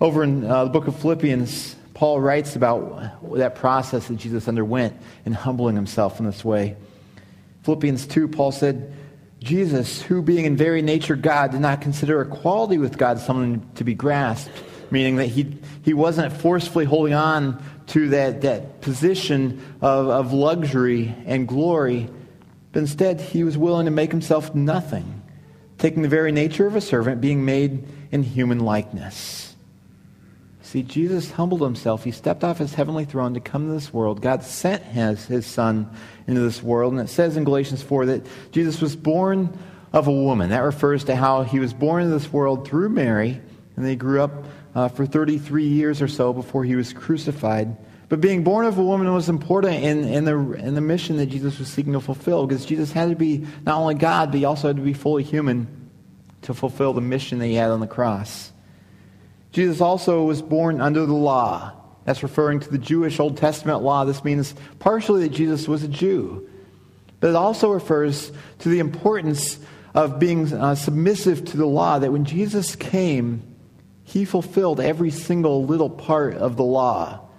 Over 0.00 0.24
in 0.24 0.44
uh, 0.44 0.64
the 0.64 0.70
book 0.70 0.86
of 0.88 0.96
Philippians, 0.96 1.76
Paul 1.94 2.20
writes 2.20 2.56
about 2.56 3.22
that 3.36 3.54
process 3.54 4.08
that 4.08 4.16
Jesus 4.16 4.48
underwent 4.48 4.96
in 5.24 5.32
humbling 5.32 5.76
himself 5.76 6.18
in 6.18 6.26
this 6.26 6.44
way. 6.44 6.76
Philippians 7.62 8.06
2, 8.06 8.28
Paul 8.28 8.50
said, 8.50 8.92
Jesus, 9.38 10.00
who 10.02 10.22
being 10.22 10.44
in 10.44 10.56
very 10.56 10.82
nature 10.82 11.16
God, 11.16 11.52
did 11.52 11.60
not 11.60 11.80
consider 11.80 12.20
equality 12.20 12.78
with 12.78 12.96
God 12.96 13.18
something 13.18 13.68
to 13.74 13.84
be 13.84 13.94
grasped, 13.94 14.52
meaning 14.90 15.16
that 15.16 15.26
he, 15.26 15.58
he 15.84 15.94
wasn't 15.94 16.32
forcefully 16.32 16.84
holding 16.84 17.14
on 17.14 17.62
to 17.88 18.10
that, 18.10 18.42
that 18.42 18.80
position 18.80 19.60
of, 19.80 20.08
of 20.08 20.32
luxury 20.32 21.14
and 21.26 21.48
glory, 21.48 22.08
but 22.72 22.80
instead 22.80 23.20
he 23.20 23.44
was 23.44 23.56
willing 23.56 23.84
to 23.84 23.90
make 23.90 24.10
himself 24.10 24.54
nothing 24.54 25.22
taking 25.82 26.02
the 26.02 26.08
very 26.08 26.30
nature 26.30 26.66
of 26.66 26.76
a 26.76 26.80
servant, 26.80 27.20
being 27.20 27.44
made 27.44 27.84
in 28.12 28.22
human 28.22 28.60
likeness. 28.60 29.56
See, 30.62 30.84
Jesus 30.84 31.32
humbled 31.32 31.60
himself. 31.60 32.04
He 32.04 32.12
stepped 32.12 32.44
off 32.44 32.58
his 32.58 32.72
heavenly 32.72 33.04
throne 33.04 33.34
to 33.34 33.40
come 33.40 33.66
to 33.66 33.72
this 33.72 33.92
world. 33.92 34.22
God 34.22 34.44
sent 34.44 34.84
his, 34.84 35.26
his 35.26 35.44
son 35.44 35.90
into 36.28 36.40
this 36.40 36.62
world. 36.62 36.92
And 36.92 37.02
it 37.02 37.08
says 37.08 37.36
in 37.36 37.42
Galatians 37.42 37.82
4 37.82 38.06
that 38.06 38.26
Jesus 38.52 38.80
was 38.80 38.94
born 38.94 39.58
of 39.92 40.06
a 40.06 40.12
woman. 40.12 40.50
That 40.50 40.60
refers 40.60 41.02
to 41.04 41.16
how 41.16 41.42
he 41.42 41.58
was 41.58 41.74
born 41.74 42.04
into 42.04 42.16
this 42.16 42.32
world 42.32 42.66
through 42.66 42.90
Mary, 42.90 43.40
and 43.76 43.84
they 43.84 43.96
grew 43.96 44.22
up 44.22 44.44
uh, 44.74 44.88
for 44.88 45.04
33 45.04 45.64
years 45.64 46.00
or 46.00 46.08
so 46.08 46.32
before 46.32 46.64
he 46.64 46.76
was 46.76 46.92
crucified. 46.92 47.76
But 48.12 48.20
being 48.20 48.44
born 48.44 48.66
of 48.66 48.76
a 48.76 48.82
woman 48.82 49.10
was 49.10 49.30
important 49.30 49.82
in, 49.82 50.04
in, 50.04 50.26
the, 50.26 50.36
in 50.36 50.74
the 50.74 50.82
mission 50.82 51.16
that 51.16 51.28
Jesus 51.28 51.58
was 51.58 51.68
seeking 51.68 51.94
to 51.94 52.00
fulfill 52.00 52.46
because 52.46 52.66
Jesus 52.66 52.92
had 52.92 53.08
to 53.08 53.16
be 53.16 53.46
not 53.64 53.78
only 53.78 53.94
God, 53.94 54.30
but 54.30 54.36
he 54.36 54.44
also 54.44 54.68
had 54.68 54.76
to 54.76 54.82
be 54.82 54.92
fully 54.92 55.22
human 55.22 55.88
to 56.42 56.52
fulfill 56.52 56.92
the 56.92 57.00
mission 57.00 57.38
that 57.38 57.46
he 57.46 57.54
had 57.54 57.70
on 57.70 57.80
the 57.80 57.86
cross. 57.86 58.52
Jesus 59.52 59.80
also 59.80 60.24
was 60.24 60.42
born 60.42 60.78
under 60.82 61.06
the 61.06 61.14
law. 61.14 61.72
That's 62.04 62.22
referring 62.22 62.60
to 62.60 62.70
the 62.70 62.76
Jewish 62.76 63.18
Old 63.18 63.38
Testament 63.38 63.80
law. 63.80 64.04
This 64.04 64.22
means 64.22 64.54
partially 64.78 65.22
that 65.22 65.34
Jesus 65.34 65.66
was 65.66 65.82
a 65.82 65.88
Jew. 65.88 66.46
But 67.18 67.30
it 67.30 67.36
also 67.36 67.70
refers 67.70 68.30
to 68.58 68.68
the 68.68 68.80
importance 68.80 69.58
of 69.94 70.18
being 70.18 70.52
uh, 70.52 70.74
submissive 70.74 71.46
to 71.46 71.56
the 71.56 71.64
law, 71.64 71.98
that 71.98 72.12
when 72.12 72.26
Jesus 72.26 72.76
came, 72.76 73.42
he 74.04 74.26
fulfilled 74.26 74.80
every 74.80 75.10
single 75.10 75.64
little 75.64 75.88
part 75.88 76.34
of 76.34 76.58
the 76.58 76.62
law. 76.62 77.30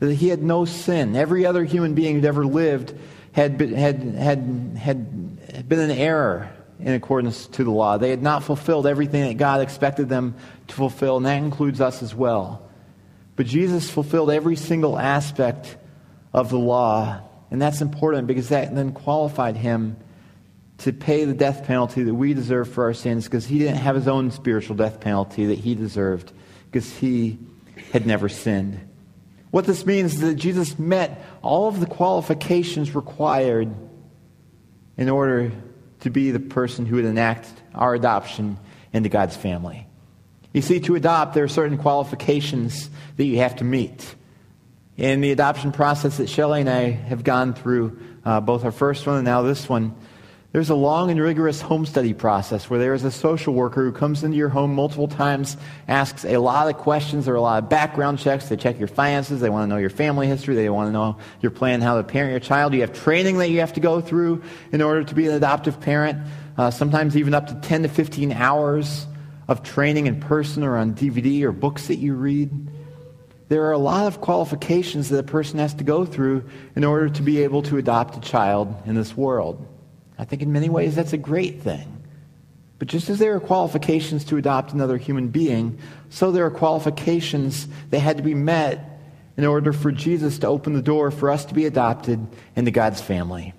That 0.00 0.14
he 0.14 0.28
had 0.28 0.42
no 0.42 0.64
sin. 0.64 1.14
Every 1.14 1.46
other 1.46 1.64
human 1.64 1.94
being 1.94 2.16
who'd 2.16 2.24
ever 2.24 2.44
lived 2.44 2.94
had 3.32 3.56
been, 3.56 3.74
had, 3.74 4.02
had, 4.02 4.78
had 4.82 5.68
been 5.68 5.78
an 5.78 5.90
error 5.90 6.50
in 6.80 6.94
accordance 6.94 7.46
to 7.48 7.64
the 7.64 7.70
law. 7.70 7.98
They 7.98 8.10
had 8.10 8.22
not 8.22 8.42
fulfilled 8.42 8.86
everything 8.86 9.24
that 9.24 9.36
God 9.36 9.60
expected 9.60 10.08
them 10.08 10.34
to 10.68 10.74
fulfill, 10.74 11.18
and 11.18 11.26
that 11.26 11.36
includes 11.36 11.80
us 11.80 12.02
as 12.02 12.14
well. 12.14 12.68
But 13.36 13.46
Jesus 13.46 13.90
fulfilled 13.90 14.30
every 14.30 14.56
single 14.56 14.98
aspect 14.98 15.76
of 16.32 16.50
the 16.50 16.58
law, 16.58 17.20
and 17.50 17.60
that's 17.60 17.80
important 17.80 18.26
because 18.26 18.48
that 18.48 18.74
then 18.74 18.92
qualified 18.92 19.56
him 19.56 19.96
to 20.78 20.92
pay 20.92 21.24
the 21.24 21.34
death 21.34 21.66
penalty 21.66 22.02
that 22.04 22.14
we 22.14 22.32
deserve 22.32 22.70
for 22.72 22.84
our 22.84 22.94
sins 22.94 23.24
because 23.24 23.46
he 23.46 23.58
didn't 23.58 23.76
have 23.76 23.94
his 23.94 24.08
own 24.08 24.30
spiritual 24.30 24.76
death 24.76 25.00
penalty 25.00 25.46
that 25.46 25.58
he 25.58 25.74
deserved 25.74 26.32
because 26.70 26.90
he 26.96 27.38
had 27.92 28.06
never 28.06 28.28
sinned. 28.28 28.80
What 29.50 29.64
this 29.66 29.84
means 29.84 30.14
is 30.14 30.20
that 30.20 30.34
Jesus 30.36 30.78
met 30.78 31.24
all 31.42 31.68
of 31.68 31.80
the 31.80 31.86
qualifications 31.86 32.94
required 32.94 33.74
in 34.96 35.08
order 35.08 35.50
to 36.00 36.10
be 36.10 36.30
the 36.30 36.40
person 36.40 36.86
who 36.86 36.96
would 36.96 37.04
enact 37.04 37.48
our 37.74 37.94
adoption 37.94 38.58
into 38.92 39.08
God's 39.08 39.36
family. 39.36 39.86
You 40.52 40.62
see, 40.62 40.80
to 40.80 40.94
adopt, 40.94 41.34
there 41.34 41.44
are 41.44 41.48
certain 41.48 41.78
qualifications 41.78 42.90
that 43.16 43.24
you 43.24 43.38
have 43.38 43.56
to 43.56 43.64
meet. 43.64 44.14
In 44.96 45.20
the 45.20 45.32
adoption 45.32 45.72
process 45.72 46.18
that 46.18 46.28
Shelley 46.28 46.60
and 46.60 46.70
I 46.70 46.90
have 46.90 47.24
gone 47.24 47.54
through, 47.54 47.98
uh, 48.24 48.40
both 48.40 48.64
our 48.64 48.72
first 48.72 49.06
one 49.06 49.16
and 49.16 49.24
now 49.24 49.42
this 49.42 49.68
one, 49.68 49.94
there's 50.52 50.70
a 50.70 50.74
long 50.74 51.12
and 51.12 51.20
rigorous 51.20 51.60
home 51.60 51.86
study 51.86 52.12
process 52.12 52.68
where 52.68 52.80
there 52.80 52.92
is 52.92 53.04
a 53.04 53.10
social 53.10 53.54
worker 53.54 53.84
who 53.84 53.92
comes 53.92 54.24
into 54.24 54.36
your 54.36 54.48
home 54.48 54.74
multiple 54.74 55.06
times, 55.06 55.56
asks 55.86 56.24
a 56.24 56.38
lot 56.38 56.68
of 56.68 56.76
questions. 56.76 57.24
There 57.24 57.34
are 57.34 57.36
a 57.36 57.40
lot 57.40 57.62
of 57.62 57.68
background 57.68 58.18
checks. 58.18 58.48
They 58.48 58.56
check 58.56 58.76
your 58.76 58.88
finances. 58.88 59.40
They 59.40 59.48
want 59.48 59.68
to 59.68 59.72
know 59.72 59.80
your 59.80 59.90
family 59.90 60.26
history. 60.26 60.56
They 60.56 60.68
want 60.68 60.88
to 60.88 60.92
know 60.92 61.18
your 61.40 61.52
plan, 61.52 61.80
how 61.80 61.98
to 61.98 62.02
parent 62.02 62.32
your 62.32 62.40
child. 62.40 62.74
You 62.74 62.80
have 62.80 62.92
training 62.92 63.38
that 63.38 63.50
you 63.50 63.60
have 63.60 63.74
to 63.74 63.80
go 63.80 64.00
through 64.00 64.42
in 64.72 64.82
order 64.82 65.04
to 65.04 65.14
be 65.14 65.28
an 65.28 65.34
adoptive 65.34 65.80
parent, 65.80 66.18
uh, 66.58 66.72
sometimes 66.72 67.16
even 67.16 67.32
up 67.32 67.46
to 67.46 67.54
10 67.54 67.84
to 67.84 67.88
15 67.88 68.32
hours 68.32 69.06
of 69.46 69.62
training 69.62 70.08
in 70.08 70.18
person 70.18 70.64
or 70.64 70.76
on 70.76 70.94
DVD 70.94 71.42
or 71.42 71.52
books 71.52 71.86
that 71.86 71.96
you 71.96 72.14
read. 72.14 72.50
There 73.48 73.66
are 73.66 73.72
a 73.72 73.78
lot 73.78 74.08
of 74.08 74.20
qualifications 74.20 75.10
that 75.10 75.18
a 75.18 75.22
person 75.24 75.60
has 75.60 75.74
to 75.74 75.84
go 75.84 76.04
through 76.04 76.44
in 76.74 76.82
order 76.82 77.08
to 77.08 77.22
be 77.22 77.44
able 77.44 77.62
to 77.62 77.78
adopt 77.78 78.16
a 78.16 78.20
child 78.20 78.74
in 78.84 78.96
this 78.96 79.16
world. 79.16 79.64
I 80.20 80.24
think 80.24 80.42
in 80.42 80.52
many 80.52 80.68
ways 80.68 80.94
that's 80.94 81.14
a 81.14 81.18
great 81.18 81.62
thing. 81.62 82.02
But 82.78 82.88
just 82.88 83.08
as 83.08 83.18
there 83.18 83.34
are 83.34 83.40
qualifications 83.40 84.24
to 84.26 84.36
adopt 84.36 84.72
another 84.72 84.98
human 84.98 85.28
being, 85.28 85.78
so 86.10 86.30
there 86.30 86.44
are 86.44 86.50
qualifications 86.50 87.66
that 87.88 88.00
had 88.00 88.18
to 88.18 88.22
be 88.22 88.34
met 88.34 89.00
in 89.38 89.46
order 89.46 89.72
for 89.72 89.90
Jesus 89.90 90.38
to 90.40 90.46
open 90.46 90.74
the 90.74 90.82
door 90.82 91.10
for 91.10 91.30
us 91.30 91.46
to 91.46 91.54
be 91.54 91.64
adopted 91.64 92.26
into 92.54 92.70
God's 92.70 93.00
family. 93.00 93.54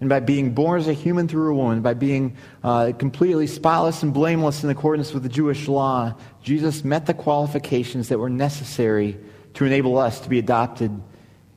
And 0.00 0.08
by 0.08 0.20
being 0.20 0.54
born 0.54 0.80
as 0.80 0.88
a 0.88 0.94
human 0.94 1.28
through 1.28 1.52
a 1.52 1.54
woman, 1.54 1.82
by 1.82 1.94
being 1.94 2.36
uh, 2.64 2.92
completely 2.98 3.46
spotless 3.46 4.02
and 4.02 4.14
blameless 4.14 4.64
in 4.64 4.70
accordance 4.70 5.12
with 5.12 5.22
the 5.22 5.28
Jewish 5.28 5.68
law, 5.68 6.14
Jesus 6.42 6.84
met 6.84 7.04
the 7.04 7.14
qualifications 7.14 8.08
that 8.08 8.18
were 8.18 8.30
necessary 8.30 9.18
to 9.54 9.66
enable 9.66 9.98
us 9.98 10.20
to 10.20 10.30
be 10.30 10.38
adopted 10.38 10.90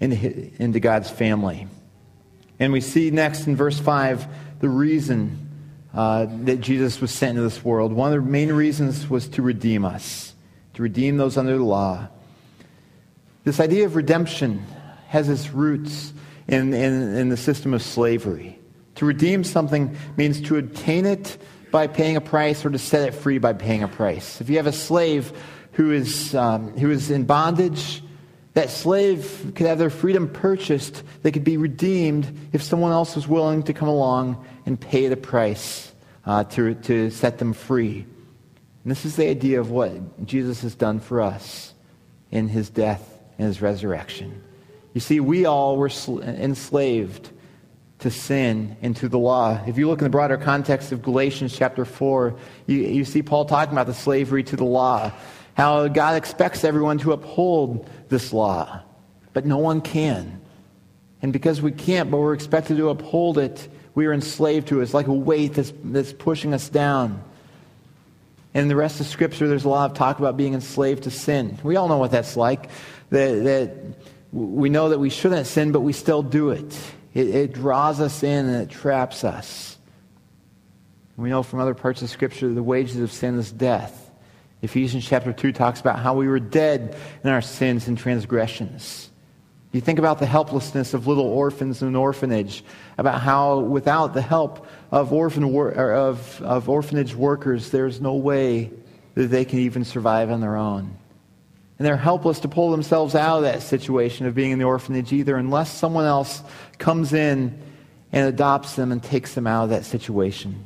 into, 0.02 0.52
into 0.62 0.82
God's 0.82 1.10
family. 1.10 1.68
And 2.60 2.72
we 2.72 2.82
see 2.82 3.12
next 3.12 3.48
in 3.48 3.56
verse 3.56 3.80
5 3.80 4.28
the 4.60 4.70
reason 4.70 5.50
uh, 5.94 6.28
that 6.44 6.62
Jesus 6.62 7.00
was 7.00 7.12
sent 7.12 7.32
into 7.32 7.42
this 7.42 7.64
world. 7.64 7.94
One 7.94 8.14
of 8.14 8.24
the 8.24 8.30
main 8.30 8.52
reasons 8.52 9.10
was 9.10 9.28
to 9.30 9.42
redeem 9.42 9.86
us, 9.86 10.34
to 10.74 10.84
redeem 10.84 11.18
those 11.18 11.38
under 11.38 11.58
the 11.58 11.64
law. 11.64 12.08
This 13.44 13.60
idea 13.60 13.86
of 13.86 13.96
redemption 13.96 14.66
has 15.08 15.30
its 15.30 15.52
roots 15.52 16.14
in, 16.48 16.74
in, 16.74 17.16
in 17.16 17.30
the 17.30 17.38
system 17.38 17.74
of 17.74 17.82
slavery. 17.82 18.60
To 18.96 19.06
redeem 19.06 19.44
something 19.44 19.96
means 20.18 20.42
to 20.42 20.58
obtain 20.58 21.06
it 21.06 21.38
by 21.72 21.88
paying 21.88 22.16
a 22.16 22.22
price 22.22 22.66
or 22.66 22.70
to 22.70 22.80
set 22.80 23.08
it 23.08 23.14
free 23.14 23.38
by 23.38 23.54
paying 23.54 23.84
a 23.84 23.88
price. 23.88 24.40
If 24.40 24.50
you 24.50 24.58
have 24.58 24.68
a 24.68 24.74
slave 24.74 25.32
who 25.74 25.92
is, 25.92 26.34
um, 26.34 26.78
who 26.78 26.90
is 26.90 27.12
in 27.12 27.26
bondage, 27.26 28.02
that 28.56 28.70
slave 28.70 29.52
could 29.54 29.68
have 29.68 29.78
their 29.78 29.90
freedom 29.90 30.30
purchased. 30.30 31.04
They 31.22 31.32
could 31.32 31.44
be 31.44 31.58
redeemed 31.58 32.50
if 32.54 32.64
someone 32.64 32.94
else 32.94 33.16
was 33.16 33.28
willing 33.28 33.64
to 33.64 33.74
come 33.74 33.90
along 33.90 34.46
and 34.66 34.80
pay 34.80 35.10
the 35.10 35.18
price 35.18 35.94
uh, 36.26 36.46
to, 36.46 36.74
to 36.74 37.12
set 37.12 37.38
them 37.38 37.52
free. 37.52 38.06
And 38.84 38.92
this 38.92 39.06
is 39.06 39.18
the 39.18 39.28
idea 39.28 39.60
of 39.60 39.72
what 39.72 40.26
Jesus 40.26 40.62
has 40.62 40.74
done 40.74 41.02
for 41.02 41.22
us 41.22 41.74
in 42.32 42.48
his 42.48 42.70
death 42.70 43.20
and 43.38 43.48
his 43.48 43.62
resurrection. 43.62 44.42
You 44.94 45.02
see, 45.02 45.20
we 45.20 45.46
all 45.46 45.76
were 45.76 45.90
sl- 45.90 46.22
enslaved 46.22 47.32
to 48.00 48.10
sin 48.10 48.78
and 48.82 48.96
to 48.96 49.10
the 49.10 49.20
law. 49.20 49.62
If 49.68 49.78
you 49.78 49.90
look 49.90 50.00
in 50.00 50.06
the 50.06 50.10
broader 50.10 50.38
context 50.38 50.94
of 50.94 51.02
Galatians 51.02 51.58
chapter 51.58 51.84
4, 51.84 52.38
you, 52.68 52.78
you 52.78 53.04
see 53.04 53.22
Paul 53.22 53.44
talking 53.44 53.74
about 53.74 53.88
the 53.88 53.94
slavery 53.94 54.44
to 54.44 54.56
the 54.56 54.64
law 54.64 55.12
how 55.56 55.88
God 55.88 56.18
expects 56.18 56.64
everyone 56.64 57.00
to 57.00 57.14
uphold 57.14 57.90
this 58.10 58.32
law, 58.32 58.82
but 59.34 59.46
no 59.46 59.58
one 59.58 59.82
can. 59.82 60.42
And 61.22 61.34
because 61.34 61.62
we 61.62 61.72
can't, 61.72 62.12
but 62.12 62.18
we're 62.18 62.34
expected 62.34 62.78
to 62.78 62.90
uphold 62.90 63.38
it, 63.38 63.68
we 63.96 64.06
are 64.06 64.14
enslaved 64.14 64.68
to 64.68 64.80
it. 64.80 64.84
It's 64.84 64.94
like 64.94 65.08
a 65.08 65.14
weight 65.14 65.54
that's, 65.54 65.74
that's 65.84 66.14
pushing 66.14 66.54
us 66.54 66.70
down. 66.70 67.24
And 68.54 68.64
in 68.64 68.68
the 68.68 68.76
rest 68.76 69.00
of 69.00 69.08
Scripture, 69.08 69.48
there's 69.48 69.66
a 69.66 69.70
lot 69.70 69.90
of 69.90 69.98
talk 69.98 70.20
about 70.20 70.38
being 70.38 70.54
enslaved 70.54 71.04
to 71.04 71.12
sin. 71.12 71.58
We 71.64 71.78
all 71.78 71.88
know 71.88 71.98
what 71.98 72.12
that's 72.12 72.38
like. 72.38 72.70
That, 73.10 73.44
that 73.46 73.72
we 74.34 74.70
know 74.70 74.90
that 74.90 75.00
we 75.00 75.10
shouldn't 75.10 75.48
sin, 75.48 75.72
but 75.72 75.80
we 75.82 75.94
still 75.94 76.22
do 76.22 76.50
it. 76.50 76.78
it. 77.14 77.34
It 77.34 77.54
draws 77.54 78.02
us 78.02 78.24
in 78.24 78.46
and 78.46 78.56
it 78.62 78.70
traps 78.70 79.24
us. 79.24 79.78
We 81.16 81.30
know 81.30 81.44
from 81.44 81.62
other 81.62 81.74
parts 81.74 82.02
of 82.02 82.10
Scripture 82.10 82.50
that 82.50 82.56
the 82.56 82.64
wages 82.64 82.98
of 82.98 83.12
sin 83.12 83.40
is 83.40 83.52
death. 83.52 84.05
Ephesians 84.66 85.08
chapter 85.08 85.32
2 85.32 85.52
talks 85.52 85.80
about 85.80 86.00
how 86.00 86.14
we 86.14 86.28
were 86.28 86.40
dead 86.40 86.98
in 87.24 87.30
our 87.30 87.42
sins 87.42 87.88
and 87.88 87.98
transgressions. 87.98 89.10
You 89.72 89.82
think 89.82 90.00
about 90.00 90.20
the 90.20 90.26
helplessness 90.26 90.94
of 90.94 91.06
little 91.06 91.26
orphans 91.26 91.82
in 91.82 91.88
an 91.88 91.96
orphanage, 91.96 92.64
about 92.98 93.22
how 93.22 93.60
without 93.60 94.14
the 94.14 94.22
help 94.22 94.68
of, 94.92 95.12
orphan 95.14 95.52
wor- 95.52 95.72
of, 95.72 96.42
of 96.42 96.70
orphanage 96.70 97.14
workers, 97.14 97.72
there's 97.72 98.02
no 98.02 98.16
way 98.16 98.72
that 99.16 99.28
they 99.28 99.46
can 99.46 99.60
even 99.60 99.84
survive 99.84 100.32
on 100.32 100.42
their 100.42 100.56
own. 100.56 100.98
And 101.78 101.86
they're 101.86 101.98
helpless 101.98 102.40
to 102.42 102.48
pull 102.48 102.72
themselves 102.72 103.16
out 103.16 103.38
of 103.38 103.44
that 103.44 103.62
situation 103.62 104.26
of 104.26 104.34
being 104.34 104.52
in 104.52 104.60
the 104.60 104.66
orphanage 104.66 105.12
either 105.12 105.36
unless 105.36 105.72
someone 105.72 106.06
else 106.06 106.42
comes 106.78 107.12
in 107.14 107.62
and 108.12 108.28
adopts 108.28 108.76
them 108.76 108.92
and 108.92 109.04
takes 109.04 109.34
them 109.34 109.46
out 109.46 109.66
of 109.66 109.70
that 109.72 109.86
situation. 109.86 110.66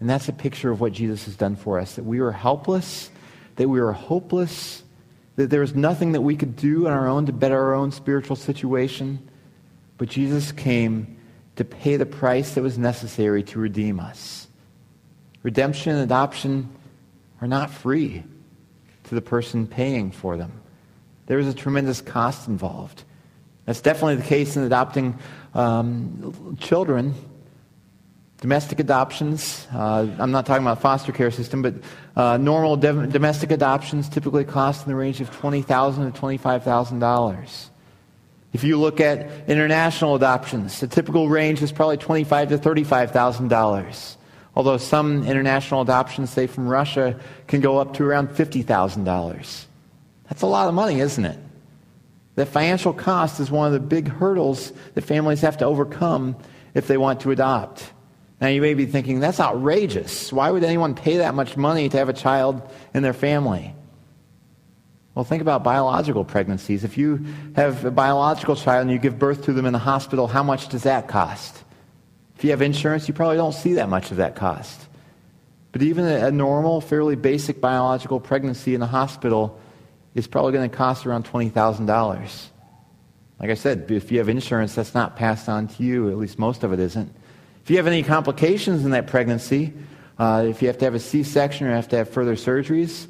And 0.00 0.10
that's 0.10 0.28
a 0.28 0.32
picture 0.32 0.70
of 0.70 0.80
what 0.80 0.92
Jesus 0.92 1.24
has 1.24 1.36
done 1.36 1.56
for 1.56 1.78
us 1.78 1.94
that 1.94 2.04
we 2.04 2.20
were 2.20 2.32
helpless, 2.32 3.10
that 3.56 3.68
we 3.68 3.80
were 3.80 3.92
hopeless, 3.92 4.82
that 5.36 5.50
there 5.50 5.60
was 5.60 5.74
nothing 5.74 6.12
that 6.12 6.20
we 6.20 6.36
could 6.36 6.56
do 6.56 6.86
on 6.86 6.92
our 6.92 7.08
own 7.08 7.26
to 7.26 7.32
better 7.32 7.58
our 7.58 7.74
own 7.74 7.92
spiritual 7.92 8.36
situation. 8.36 9.26
But 9.98 10.08
Jesus 10.08 10.52
came 10.52 11.16
to 11.56 11.64
pay 11.64 11.96
the 11.96 12.06
price 12.06 12.54
that 12.54 12.62
was 12.62 12.76
necessary 12.76 13.42
to 13.44 13.58
redeem 13.58 13.98
us. 14.00 14.46
Redemption 15.42 15.92
and 15.92 16.02
adoption 16.02 16.68
are 17.40 17.48
not 17.48 17.70
free 17.70 18.22
to 19.04 19.14
the 19.14 19.22
person 19.22 19.66
paying 19.66 20.10
for 20.10 20.36
them. 20.36 20.52
There 21.26 21.38
is 21.38 21.48
a 21.48 21.54
tremendous 21.54 22.00
cost 22.00 22.48
involved. 22.48 23.04
That's 23.64 23.80
definitely 23.80 24.16
the 24.16 24.24
case 24.24 24.56
in 24.56 24.62
adopting 24.62 25.18
um, 25.54 26.56
children 26.60 27.14
Domestic 28.40 28.80
adoptions, 28.80 29.66
uh, 29.72 30.06
I'm 30.18 30.30
not 30.30 30.44
talking 30.44 30.62
about 30.62 30.82
foster 30.82 31.10
care 31.10 31.30
system, 31.30 31.62
but 31.62 31.74
uh, 32.16 32.36
normal 32.36 32.76
domestic 32.76 33.50
adoptions 33.50 34.10
typically 34.10 34.44
cost 34.44 34.86
in 34.86 34.92
the 34.92 34.96
range 34.96 35.22
of 35.22 35.30
20,000 35.30 36.12
to 36.12 36.20
$25,000. 36.20 37.68
If 38.52 38.62
you 38.62 38.78
look 38.78 39.00
at 39.00 39.48
international 39.48 40.14
adoptions, 40.14 40.80
the 40.80 40.86
typical 40.86 41.28
range 41.28 41.62
is 41.62 41.72
probably 41.72 41.96
$25,000 41.96 42.48
to 42.48 42.58
$35,000. 42.58 44.16
Although 44.54 44.76
some 44.78 45.26
international 45.26 45.82
adoptions, 45.82 46.30
say 46.30 46.46
from 46.46 46.68
Russia, 46.68 47.18
can 47.46 47.60
go 47.60 47.78
up 47.78 47.94
to 47.94 48.04
around 48.04 48.28
$50,000. 48.28 49.64
That's 50.28 50.42
a 50.42 50.46
lot 50.46 50.68
of 50.68 50.74
money, 50.74 51.00
isn't 51.00 51.24
it? 51.24 51.38
The 52.34 52.44
financial 52.44 52.92
cost 52.92 53.40
is 53.40 53.50
one 53.50 53.66
of 53.66 53.72
the 53.72 53.80
big 53.80 54.08
hurdles 54.08 54.72
that 54.94 55.02
families 55.02 55.40
have 55.40 55.56
to 55.58 55.64
overcome 55.64 56.36
if 56.74 56.86
they 56.86 56.98
want 56.98 57.20
to 57.20 57.30
adopt. 57.30 57.92
Now, 58.40 58.48
you 58.48 58.60
may 58.60 58.74
be 58.74 58.84
thinking, 58.84 59.20
that's 59.20 59.40
outrageous. 59.40 60.32
Why 60.32 60.50
would 60.50 60.62
anyone 60.62 60.94
pay 60.94 61.18
that 61.18 61.34
much 61.34 61.56
money 61.56 61.88
to 61.88 61.96
have 61.96 62.08
a 62.08 62.12
child 62.12 62.60
in 62.92 63.02
their 63.02 63.14
family? 63.14 63.74
Well, 65.14 65.24
think 65.24 65.40
about 65.40 65.64
biological 65.64 66.24
pregnancies. 66.24 66.84
If 66.84 66.98
you 66.98 67.24
have 67.54 67.86
a 67.86 67.90
biological 67.90 68.54
child 68.54 68.82
and 68.82 68.90
you 68.90 68.98
give 68.98 69.18
birth 69.18 69.44
to 69.46 69.54
them 69.54 69.64
in 69.64 69.72
the 69.72 69.78
hospital, 69.78 70.26
how 70.26 70.42
much 70.42 70.68
does 70.68 70.82
that 70.82 71.08
cost? 71.08 71.64
If 72.36 72.44
you 72.44 72.50
have 72.50 72.60
insurance, 72.60 73.08
you 73.08 73.14
probably 73.14 73.38
don't 73.38 73.54
see 73.54 73.74
that 73.74 73.88
much 73.88 74.10
of 74.10 74.18
that 74.18 74.36
cost. 74.36 74.86
But 75.72 75.80
even 75.80 76.04
a 76.04 76.30
normal, 76.30 76.82
fairly 76.82 77.16
basic 77.16 77.62
biological 77.62 78.20
pregnancy 78.20 78.74
in 78.74 78.80
the 78.80 78.86
hospital 78.86 79.58
is 80.14 80.26
probably 80.26 80.52
going 80.52 80.68
to 80.68 80.76
cost 80.76 81.06
around 81.06 81.24
$20,000. 81.24 82.46
Like 83.40 83.50
I 83.50 83.54
said, 83.54 83.90
if 83.90 84.12
you 84.12 84.18
have 84.18 84.28
insurance, 84.28 84.74
that's 84.74 84.94
not 84.94 85.16
passed 85.16 85.48
on 85.48 85.68
to 85.68 85.82
you. 85.82 86.10
At 86.10 86.18
least 86.18 86.38
most 86.38 86.62
of 86.62 86.74
it 86.74 86.80
isn't. 86.80 87.14
If 87.66 87.70
you 87.70 87.78
have 87.78 87.88
any 87.88 88.04
complications 88.04 88.84
in 88.84 88.92
that 88.92 89.08
pregnancy, 89.08 89.72
uh, 90.20 90.46
if 90.48 90.62
you 90.62 90.68
have 90.68 90.78
to 90.78 90.84
have 90.84 90.94
a 90.94 91.00
C-section 91.00 91.66
or 91.66 91.74
have 91.74 91.88
to 91.88 91.96
have 91.96 92.08
further 92.08 92.36
surgeries, 92.36 93.08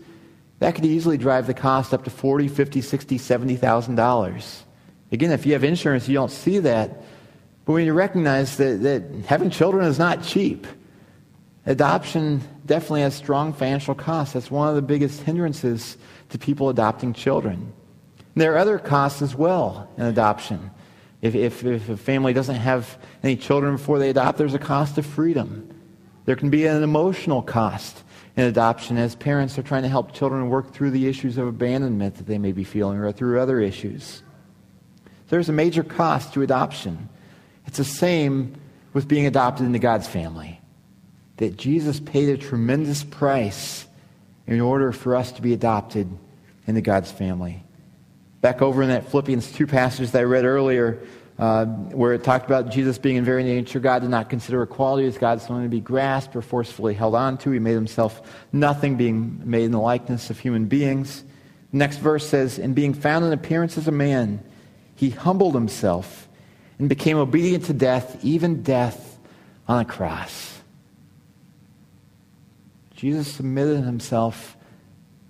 that 0.60 0.74
could 0.74 0.86
easily 0.86 1.18
drive 1.18 1.46
the 1.46 1.52
cost 1.52 1.92
up 1.92 2.04
to 2.04 2.10
forty, 2.10 2.48
fifty, 2.48 2.80
sixty, 2.80 3.18
seventy 3.18 3.56
thousand 3.56 3.96
dollars. 3.96 4.64
Again, 5.12 5.30
if 5.30 5.44
you 5.44 5.52
have 5.52 5.62
insurance, 5.62 6.08
you 6.08 6.14
don't 6.14 6.30
see 6.30 6.58
that. 6.60 7.02
But 7.66 7.74
when 7.74 7.84
you 7.84 7.92
recognize 7.92 8.56
that, 8.56 8.82
that 8.82 9.02
having 9.26 9.50
children 9.50 9.84
is 9.84 9.98
not 9.98 10.22
cheap, 10.22 10.66
adoption 11.66 12.40
definitely 12.64 13.02
has 13.02 13.14
strong 13.14 13.52
financial 13.52 13.94
costs. 13.94 14.32
That's 14.32 14.50
one 14.50 14.70
of 14.70 14.74
the 14.74 14.80
biggest 14.80 15.20
hindrances 15.20 15.98
to 16.30 16.38
people 16.38 16.70
adopting 16.70 17.12
children. 17.12 17.56
And 17.56 18.40
there 18.40 18.54
are 18.54 18.58
other 18.58 18.78
costs 18.78 19.20
as 19.20 19.34
well 19.34 19.90
in 19.98 20.06
adoption. 20.06 20.70
If, 21.26 21.34
if, 21.34 21.64
if 21.64 21.88
a 21.88 21.96
family 21.96 22.32
doesn't 22.32 22.54
have 22.54 22.98
any 23.22 23.36
children 23.36 23.76
before 23.76 23.98
they 23.98 24.10
adopt, 24.10 24.38
there's 24.38 24.54
a 24.54 24.60
cost 24.60 24.96
of 24.96 25.04
freedom. 25.04 25.68
There 26.24 26.36
can 26.36 26.50
be 26.50 26.66
an 26.66 26.82
emotional 26.82 27.42
cost 27.42 28.04
in 28.36 28.44
adoption 28.44 28.96
as 28.96 29.16
parents 29.16 29.58
are 29.58 29.62
trying 29.62 29.82
to 29.82 29.88
help 29.88 30.12
children 30.12 30.48
work 30.48 30.72
through 30.72 30.92
the 30.92 31.08
issues 31.08 31.36
of 31.36 31.48
abandonment 31.48 32.16
that 32.16 32.26
they 32.26 32.38
may 32.38 32.52
be 32.52 32.62
feeling 32.62 32.98
or 32.98 33.10
through 33.10 33.40
other 33.40 33.60
issues. 33.60 34.22
There's 35.28 35.48
a 35.48 35.52
major 35.52 35.82
cost 35.82 36.34
to 36.34 36.42
adoption. 36.42 37.08
It's 37.66 37.78
the 37.78 37.84
same 37.84 38.54
with 38.92 39.08
being 39.08 39.26
adopted 39.26 39.66
into 39.66 39.80
God's 39.80 40.06
family. 40.06 40.60
That 41.38 41.56
Jesus 41.56 41.98
paid 41.98 42.28
a 42.28 42.38
tremendous 42.38 43.02
price 43.02 43.86
in 44.46 44.60
order 44.60 44.92
for 44.92 45.16
us 45.16 45.32
to 45.32 45.42
be 45.42 45.52
adopted 45.52 46.08
into 46.66 46.80
God's 46.80 47.10
family. 47.10 47.64
Back 48.46 48.62
over 48.62 48.80
in 48.80 48.90
that 48.90 49.10
Philippians 49.10 49.50
2 49.50 49.66
passage 49.66 50.12
that 50.12 50.20
I 50.20 50.22
read 50.22 50.44
earlier, 50.44 51.00
uh, 51.36 51.64
where 51.64 52.12
it 52.12 52.22
talked 52.22 52.46
about 52.46 52.70
Jesus 52.70 52.96
being 52.96 53.16
in 53.16 53.24
very 53.24 53.42
nature 53.42 53.80
God, 53.80 54.02
did 54.02 54.10
not 54.12 54.30
consider 54.30 54.62
equality 54.62 55.04
as 55.08 55.18
God 55.18 55.40
something 55.40 55.64
to 55.64 55.68
be 55.68 55.80
grasped 55.80 56.36
or 56.36 56.42
forcefully 56.42 56.94
held 56.94 57.16
on 57.16 57.38
to. 57.38 57.50
He 57.50 57.58
made 57.58 57.72
himself 57.72 58.22
nothing, 58.52 58.94
being 58.94 59.42
made 59.44 59.64
in 59.64 59.72
the 59.72 59.80
likeness 59.80 60.30
of 60.30 60.38
human 60.38 60.66
beings. 60.66 61.24
Next 61.72 61.96
verse 61.96 62.24
says, 62.24 62.60
In 62.60 62.72
being 62.72 62.94
found 62.94 63.24
in 63.24 63.32
appearance 63.32 63.76
as 63.78 63.88
a 63.88 63.90
man, 63.90 64.44
he 64.94 65.10
humbled 65.10 65.54
himself 65.54 66.28
and 66.78 66.88
became 66.88 67.16
obedient 67.16 67.64
to 67.64 67.72
death, 67.72 68.24
even 68.24 68.62
death 68.62 69.18
on 69.66 69.80
a 69.80 69.84
cross. 69.84 70.60
Jesus 72.94 73.26
submitted 73.26 73.82
himself 73.82 74.56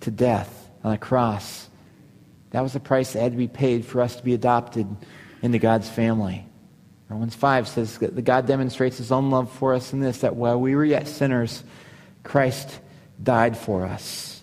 to 0.01 0.11
death 0.11 0.69
on 0.83 0.93
a 0.93 0.99
cross. 0.99 1.66
That 2.51 2.61
was 2.61 2.73
the 2.73 2.79
price 2.79 3.13
that 3.13 3.21
had 3.21 3.31
to 3.33 3.37
be 3.37 3.47
paid 3.47 3.85
for 3.85 4.01
us 4.01 4.15
to 4.15 4.23
be 4.23 4.33
adopted 4.33 4.87
into 5.41 5.59
God's 5.59 5.89
family. 5.89 6.45
Romans 7.09 7.35
5 7.35 7.67
says 7.67 7.97
that 7.99 8.23
God 8.23 8.47
demonstrates 8.47 8.97
his 8.97 9.11
own 9.11 9.29
love 9.29 9.51
for 9.51 9.73
us 9.73 9.93
in 9.93 9.99
this, 9.99 10.19
that 10.19 10.35
while 10.35 10.59
we 10.59 10.75
were 10.75 10.85
yet 10.85 11.07
sinners, 11.07 11.63
Christ 12.23 12.79
died 13.21 13.57
for 13.57 13.85
us. 13.85 14.41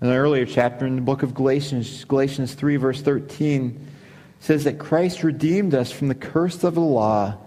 In 0.00 0.08
an 0.08 0.14
earlier 0.14 0.46
chapter 0.46 0.86
in 0.86 0.96
the 0.96 1.02
book 1.02 1.22
of 1.22 1.34
Galatians, 1.34 2.04
Galatians 2.04 2.54
3, 2.54 2.76
verse 2.76 3.02
13, 3.02 3.88
says 4.40 4.64
that 4.64 4.78
Christ 4.78 5.22
redeemed 5.22 5.74
us 5.74 5.92
from 5.92 6.08
the 6.08 6.14
curse 6.14 6.64
of 6.64 6.74
the 6.74 6.80
law 6.80 7.38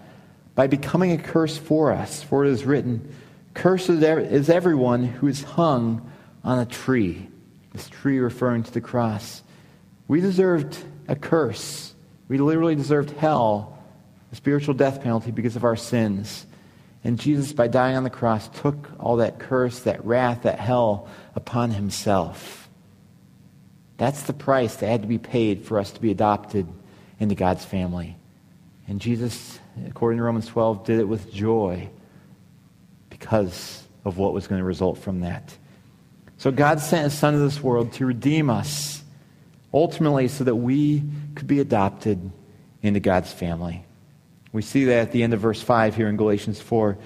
by 0.54 0.66
becoming 0.66 1.12
a 1.12 1.18
curse 1.18 1.58
for 1.58 1.92
us. 1.92 2.22
For 2.22 2.46
it 2.46 2.50
is 2.50 2.64
written, 2.64 3.12
Cursed 3.52 3.90
is 3.90 4.48
everyone 4.48 5.04
who 5.04 5.26
is 5.26 5.42
hung 5.42 6.10
on 6.42 6.58
a 6.58 6.66
tree. 6.66 7.28
This 7.76 7.90
tree 7.90 8.20
referring 8.20 8.62
to 8.62 8.72
the 8.72 8.80
cross. 8.80 9.42
We 10.08 10.22
deserved 10.22 10.78
a 11.08 11.14
curse. 11.14 11.94
We 12.26 12.38
literally 12.38 12.74
deserved 12.74 13.10
hell, 13.10 13.78
a 14.32 14.34
spiritual 14.34 14.72
death 14.72 15.02
penalty 15.02 15.30
because 15.30 15.56
of 15.56 15.64
our 15.64 15.76
sins. 15.76 16.46
And 17.04 17.20
Jesus, 17.20 17.52
by 17.52 17.68
dying 17.68 17.94
on 17.94 18.02
the 18.02 18.08
cross, 18.08 18.48
took 18.48 18.90
all 18.98 19.16
that 19.16 19.38
curse, 19.38 19.80
that 19.80 20.02
wrath, 20.06 20.44
that 20.44 20.58
hell 20.58 21.06
upon 21.34 21.70
himself. 21.70 22.70
That's 23.98 24.22
the 24.22 24.32
price 24.32 24.76
that 24.76 24.86
had 24.86 25.02
to 25.02 25.08
be 25.08 25.18
paid 25.18 25.66
for 25.66 25.78
us 25.78 25.90
to 25.90 26.00
be 26.00 26.10
adopted 26.10 26.66
into 27.20 27.34
God's 27.34 27.66
family. 27.66 28.16
And 28.88 29.02
Jesus, 29.02 29.58
according 29.86 30.16
to 30.16 30.24
Romans 30.24 30.46
12, 30.46 30.86
did 30.86 30.98
it 30.98 31.08
with 31.08 31.30
joy 31.30 31.90
because 33.10 33.86
of 34.06 34.16
what 34.16 34.32
was 34.32 34.46
going 34.46 34.60
to 34.60 34.66
result 34.66 34.96
from 34.96 35.20
that. 35.20 35.54
So 36.38 36.50
God 36.50 36.80
sent 36.80 37.04
his 37.04 37.14
son 37.14 37.34
to 37.34 37.38
this 37.38 37.62
world 37.62 37.92
to 37.94 38.06
redeem 38.06 38.50
us, 38.50 39.02
ultimately 39.72 40.28
so 40.28 40.44
that 40.44 40.56
we 40.56 41.02
could 41.34 41.46
be 41.46 41.60
adopted 41.60 42.30
into 42.82 43.00
God's 43.00 43.32
family. 43.32 43.84
We 44.52 44.62
see 44.62 44.84
that 44.86 45.08
at 45.08 45.12
the 45.12 45.22
end 45.22 45.34
of 45.34 45.40
verse 45.40 45.60
5 45.60 45.96
here 45.96 46.08
in 46.08 46.16
Galatians 46.16 46.60
4. 46.60 46.96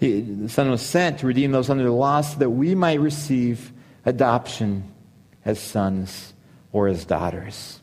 He, 0.00 0.20
the 0.20 0.48
Son 0.48 0.70
was 0.70 0.82
sent 0.82 1.20
to 1.20 1.26
redeem 1.26 1.52
those 1.52 1.70
under 1.70 1.84
the 1.84 1.92
law 1.92 2.20
so 2.20 2.38
that 2.38 2.50
we 2.50 2.74
might 2.74 3.00
receive 3.00 3.72
adoption 4.04 4.92
as 5.44 5.58
sons 5.58 6.34
or 6.72 6.88
as 6.88 7.04
daughters. 7.04 7.80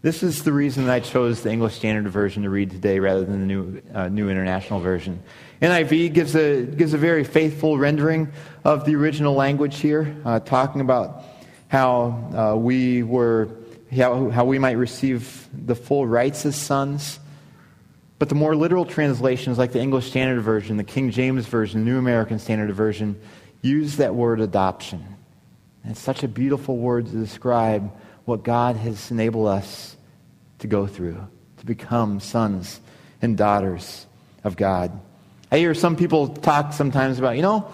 This 0.00 0.22
is 0.22 0.44
the 0.44 0.52
reason 0.52 0.84
that 0.84 0.92
I 0.92 1.00
chose 1.00 1.42
the 1.42 1.50
English 1.50 1.74
Standard 1.74 2.08
Version 2.12 2.44
to 2.44 2.50
read 2.50 2.70
today 2.70 3.00
rather 3.00 3.24
than 3.24 3.40
the 3.40 3.46
New, 3.46 3.82
uh, 3.92 4.08
New 4.08 4.30
International 4.30 4.78
Version. 4.78 5.20
NIV 5.60 6.14
gives 6.14 6.36
a, 6.36 6.62
gives 6.62 6.94
a 6.94 6.98
very 6.98 7.24
faithful 7.24 7.78
rendering 7.78 8.30
of 8.62 8.84
the 8.84 8.94
original 8.94 9.34
language 9.34 9.80
here, 9.80 10.14
uh, 10.24 10.38
talking 10.38 10.80
about 10.80 11.24
how 11.66 12.52
uh, 12.52 12.56
we 12.56 13.02
were, 13.02 13.48
how, 13.92 14.30
how 14.30 14.44
we 14.44 14.60
might 14.60 14.76
receive 14.76 15.48
the 15.52 15.74
full 15.74 16.06
rights 16.06 16.46
as 16.46 16.54
sons. 16.54 17.18
But 18.20 18.28
the 18.28 18.36
more 18.36 18.54
literal 18.54 18.84
translations, 18.84 19.58
like 19.58 19.72
the 19.72 19.80
English 19.80 20.10
Standard 20.10 20.42
Version, 20.42 20.76
the 20.76 20.84
King 20.84 21.10
James 21.10 21.46
Version, 21.46 21.84
the 21.84 21.90
New 21.90 21.98
American 21.98 22.38
Standard 22.38 22.72
Version, 22.72 23.20
use 23.62 23.96
that 23.96 24.14
word 24.14 24.40
adoption. 24.40 25.04
And 25.82 25.90
it's 25.90 26.00
such 26.00 26.22
a 26.22 26.28
beautiful 26.28 26.76
word 26.76 27.06
to 27.06 27.12
describe 27.16 27.90
what 28.28 28.44
God 28.44 28.76
has 28.76 29.10
enabled 29.10 29.48
us 29.48 29.96
to 30.58 30.66
go 30.66 30.86
through, 30.86 31.26
to 31.56 31.66
become 31.66 32.20
sons 32.20 32.78
and 33.22 33.38
daughters 33.38 34.06
of 34.44 34.54
God. 34.54 34.92
I 35.50 35.56
hear 35.56 35.72
some 35.72 35.96
people 35.96 36.28
talk 36.28 36.74
sometimes 36.74 37.18
about, 37.18 37.36
you 37.36 37.42
know, 37.42 37.72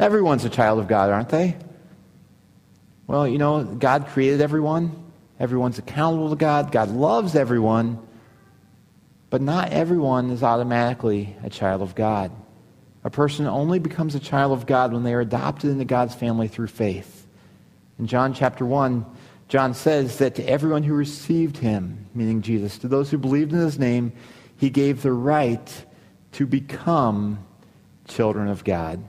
everyone's 0.00 0.44
a 0.44 0.50
child 0.50 0.80
of 0.80 0.88
God, 0.88 1.10
aren't 1.10 1.28
they? 1.28 1.56
Well, 3.06 3.28
you 3.28 3.38
know, 3.38 3.62
God 3.62 4.08
created 4.08 4.40
everyone. 4.40 5.00
Everyone's 5.38 5.78
accountable 5.78 6.30
to 6.30 6.36
God. 6.36 6.72
God 6.72 6.90
loves 6.90 7.36
everyone. 7.36 8.04
But 9.30 9.42
not 9.42 9.70
everyone 9.70 10.30
is 10.30 10.42
automatically 10.42 11.36
a 11.44 11.50
child 11.50 11.82
of 11.82 11.94
God. 11.94 12.32
A 13.04 13.10
person 13.10 13.46
only 13.46 13.78
becomes 13.78 14.16
a 14.16 14.20
child 14.20 14.50
of 14.50 14.66
God 14.66 14.92
when 14.92 15.04
they 15.04 15.14
are 15.14 15.20
adopted 15.20 15.70
into 15.70 15.84
God's 15.84 16.16
family 16.16 16.48
through 16.48 16.66
faith. 16.66 17.28
In 18.00 18.08
John 18.08 18.34
chapter 18.34 18.66
1, 18.66 19.06
John 19.48 19.74
says 19.74 20.18
that 20.18 20.36
to 20.36 20.48
everyone 20.48 20.82
who 20.82 20.94
received 20.94 21.58
him, 21.58 22.06
meaning 22.14 22.42
Jesus, 22.42 22.78
to 22.78 22.88
those 22.88 23.10
who 23.10 23.18
believed 23.18 23.52
in 23.52 23.58
his 23.58 23.78
name, 23.78 24.12
he 24.56 24.70
gave 24.70 25.02
the 25.02 25.12
right 25.12 25.84
to 26.32 26.46
become 26.46 27.44
children 28.08 28.48
of 28.48 28.64
God. 28.64 29.04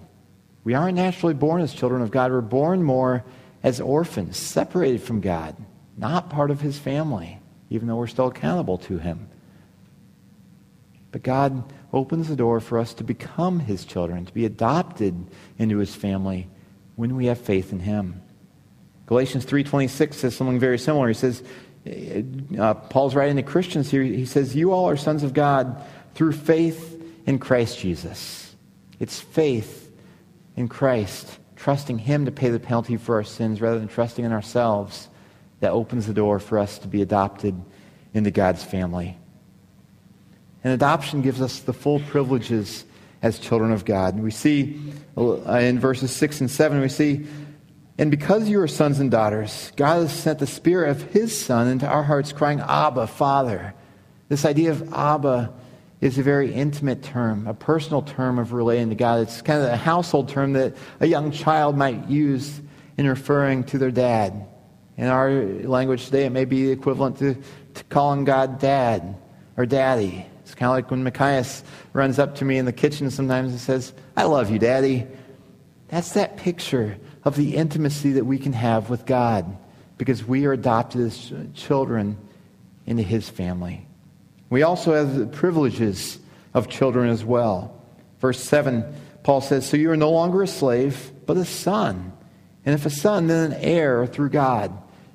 We 0.64 0.74
aren't 0.74 0.98
naturally 0.98 1.34
born 1.34 1.62
as 1.62 1.74
children 1.74 2.02
of 2.02 2.12
God. 2.12 2.32
We're 2.32 2.42
born 2.42 2.84
more 2.84 3.24
as 3.64 3.80
orphans, 3.80 4.38
separated 4.38 5.02
from 5.02 5.22
God, 5.22 5.56
not 5.98 6.30
part 6.30 6.52
of 6.52 6.62
his 6.62 6.78
family, 6.78 7.40
even 7.70 7.88
though 7.88 7.96
we're 7.96 8.08
still 8.08 8.28
accountable 8.28 8.78
to 8.80 8.98
him. 8.98 9.30
But 11.12 11.24
God 11.24 11.72
opens 11.94 12.28
the 12.28 12.36
door 12.36 12.60
for 12.60 12.78
us 12.78 12.94
to 12.96 13.04
become 13.04 13.60
his 13.60 13.86
children, 13.86 14.26
to 14.26 14.34
be 14.34 14.46
adopted 14.46 15.16
into 15.58 15.78
his 15.78 15.96
family 15.96 16.50
when 16.96 17.16
we 17.16 17.28
have 17.28 17.40
faith 17.40 17.72
in 17.72 17.80
him. 17.80 18.22
Galatians 19.06 19.46
3.26 19.46 20.14
says 20.16 20.36
something 20.36 20.60
very 20.60 20.80
similar. 20.80 21.08
He 21.08 21.14
says, 21.14 21.44
uh, 22.58 22.74
Paul's 22.74 23.14
writing 23.14 23.36
to 23.36 23.44
Christians 23.44 23.92
here. 23.92 24.02
He 24.02 24.26
says, 24.26 24.56
You 24.56 24.72
all 24.72 24.90
are 24.90 24.98
sons 24.98 25.24
of 25.24 25.34
God 25.34 25.84
through 26.16 26.32
faith 26.32 27.04
in 27.26 27.40
Christ 27.40 27.80
Jesus. 27.80 28.56
It's 29.00 29.20
faith 29.20 29.92
in 30.56 30.68
Christ, 30.68 31.38
trusting 31.56 32.00
Him 32.00 32.26
to 32.26 32.32
pay 32.32 32.50
the 32.50 32.60
penalty 32.60 32.98
for 32.98 33.16
our 33.16 33.24
sins 33.24 33.62
rather 33.62 33.78
than 33.78 33.88
trusting 33.88 34.26
in 34.26 34.32
ourselves, 34.32 35.10
that 35.60 35.72
opens 35.72 36.08
the 36.08 36.14
door 36.14 36.40
for 36.40 36.58
us 36.58 36.80
to 36.80 36.88
be 36.88 37.02
adopted 37.02 37.60
into 38.14 38.32
God's 38.32 38.64
family. 38.64 39.18
And 40.64 40.74
adoption 40.74 41.22
gives 41.22 41.42
us 41.42 41.60
the 41.60 41.74
full 41.74 42.00
privileges 42.00 42.86
as 43.22 43.38
children 43.38 43.72
of 43.72 43.86
God. 43.86 44.16
And 44.16 44.24
we 44.24 44.32
see 44.32 44.82
uh, 45.18 45.38
in 45.58 45.80
verses 45.80 46.12
6 46.12 46.42
and 46.42 46.52
7, 46.52 46.82
we 46.82 46.90
see, 46.90 47.28
And 47.98 48.12
because 48.12 48.50
you 48.50 48.60
are 48.60 48.68
sons 48.68 49.00
and 49.00 49.10
daughters, 49.10 49.72
God 49.78 50.02
has 50.02 50.14
sent 50.14 50.40
the 50.40 50.48
Spirit 50.48 50.90
of 50.90 51.02
His 51.02 51.38
Son 51.38 51.68
into 51.68 51.88
our 51.88 52.04
hearts, 52.04 52.34
crying, 52.34 52.60
Abba, 52.60 53.08
Father. 53.08 53.74
This 54.28 54.44
idea 54.44 54.72
of 54.72 54.94
Abba 54.94 55.54
is 56.02 56.18
a 56.18 56.24
very 56.24 56.54
intimate 56.54 57.04
term, 57.04 57.48
a 57.48 57.54
personal 57.54 58.02
term 58.02 58.38
of 58.38 58.52
relating 58.52 58.90
to 58.90 58.96
God. 58.96 59.22
It's 59.22 59.42
kind 59.42 59.62
of 59.62 59.70
a 59.70 59.78
household 59.78 60.28
term 60.28 60.54
that 60.54 60.76
a 61.00 61.06
young 61.06 61.32
child 61.32 61.78
might 61.78 62.10
use 62.10 62.62
in 62.98 63.08
referring 63.08 63.64
to 63.66 63.78
their 63.78 63.92
dad. 63.92 64.46
In 64.98 65.08
our 65.08 65.32
language 65.32 66.06
today, 66.06 66.26
it 66.26 66.32
may 66.32 66.46
be 66.46 66.72
equivalent 66.72 67.18
to, 67.20 67.36
to 67.76 67.84
calling 67.86 68.26
God 68.26 68.60
dad 68.60 69.16
or 69.56 69.66
daddy. 69.66 70.26
It's 70.42 70.54
kind 70.54 70.70
of 70.70 70.76
like 70.76 70.92
when 70.92 71.04
Machias 71.04 71.64
runs 71.94 72.20
up 72.20 72.36
to 72.36 72.46
me 72.46 72.58
in 72.58 72.66
the 72.66 72.74
kitchen 72.74 73.10
sometimes 73.10 73.52
and 73.52 73.60
says, 73.60 73.94
I 74.18 74.24
love 74.24 74.50
you, 74.50 74.60
Daddy. 74.60 75.08
That's 75.88 76.12
that 76.14 76.38
picture 76.38 76.98
of 77.26 77.36
the 77.36 77.56
intimacy 77.56 78.14
that 78.14 78.26
we 78.26 78.38
can 78.38 78.54
have 78.54 78.90
with 78.90 79.06
God 79.06 79.58
because 79.98 80.24
we 80.24 80.46
are 80.46 80.54
adopted 80.54 81.02
as 81.02 81.34
children 81.56 82.18
into 82.86 83.04
His 83.04 83.28
family. 83.28 83.86
We 84.50 84.62
also 84.62 84.94
have 84.94 85.16
the 85.16 85.26
privileges 85.26 86.20
of 86.54 86.70
children 86.70 87.10
as 87.10 87.26
well. 87.26 87.82
Verse 88.20 88.42
7, 88.42 88.86
Paul 89.24 89.42
says, 89.42 89.68
So 89.68 89.76
you 89.76 89.92
are 89.92 89.98
no 89.98 90.12
longer 90.12 90.44
a 90.44 90.48
slave, 90.48 91.12
but 91.26 91.36
a 91.38 91.46
son. 91.46 92.14
And 92.66 92.76
if 92.76 92.86
a 92.86 92.90
son, 92.90 93.28
then 93.28 93.52
an 93.52 93.58
heir 93.60 94.06
through 94.06 94.30
God. 94.30 94.72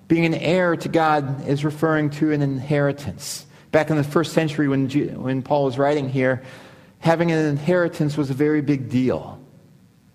Being 0.08 0.26
an 0.26 0.34
heir 0.34 0.76
to 0.76 0.88
God 0.88 1.46
is 1.46 1.64
referring 1.64 2.10
to 2.10 2.32
an 2.32 2.42
inheritance. 2.42 3.46
Back 3.70 3.90
in 3.90 3.96
the 3.96 4.04
first 4.04 4.32
century, 4.32 4.66
when, 4.66 4.88
when 5.22 5.42
Paul 5.42 5.64
was 5.64 5.78
writing 5.78 6.08
here, 6.08 6.42
having 6.98 7.30
an 7.30 7.46
inheritance 7.46 8.16
was 8.16 8.30
a 8.30 8.34
very 8.34 8.60
big 8.60 8.88
deal 8.88 9.40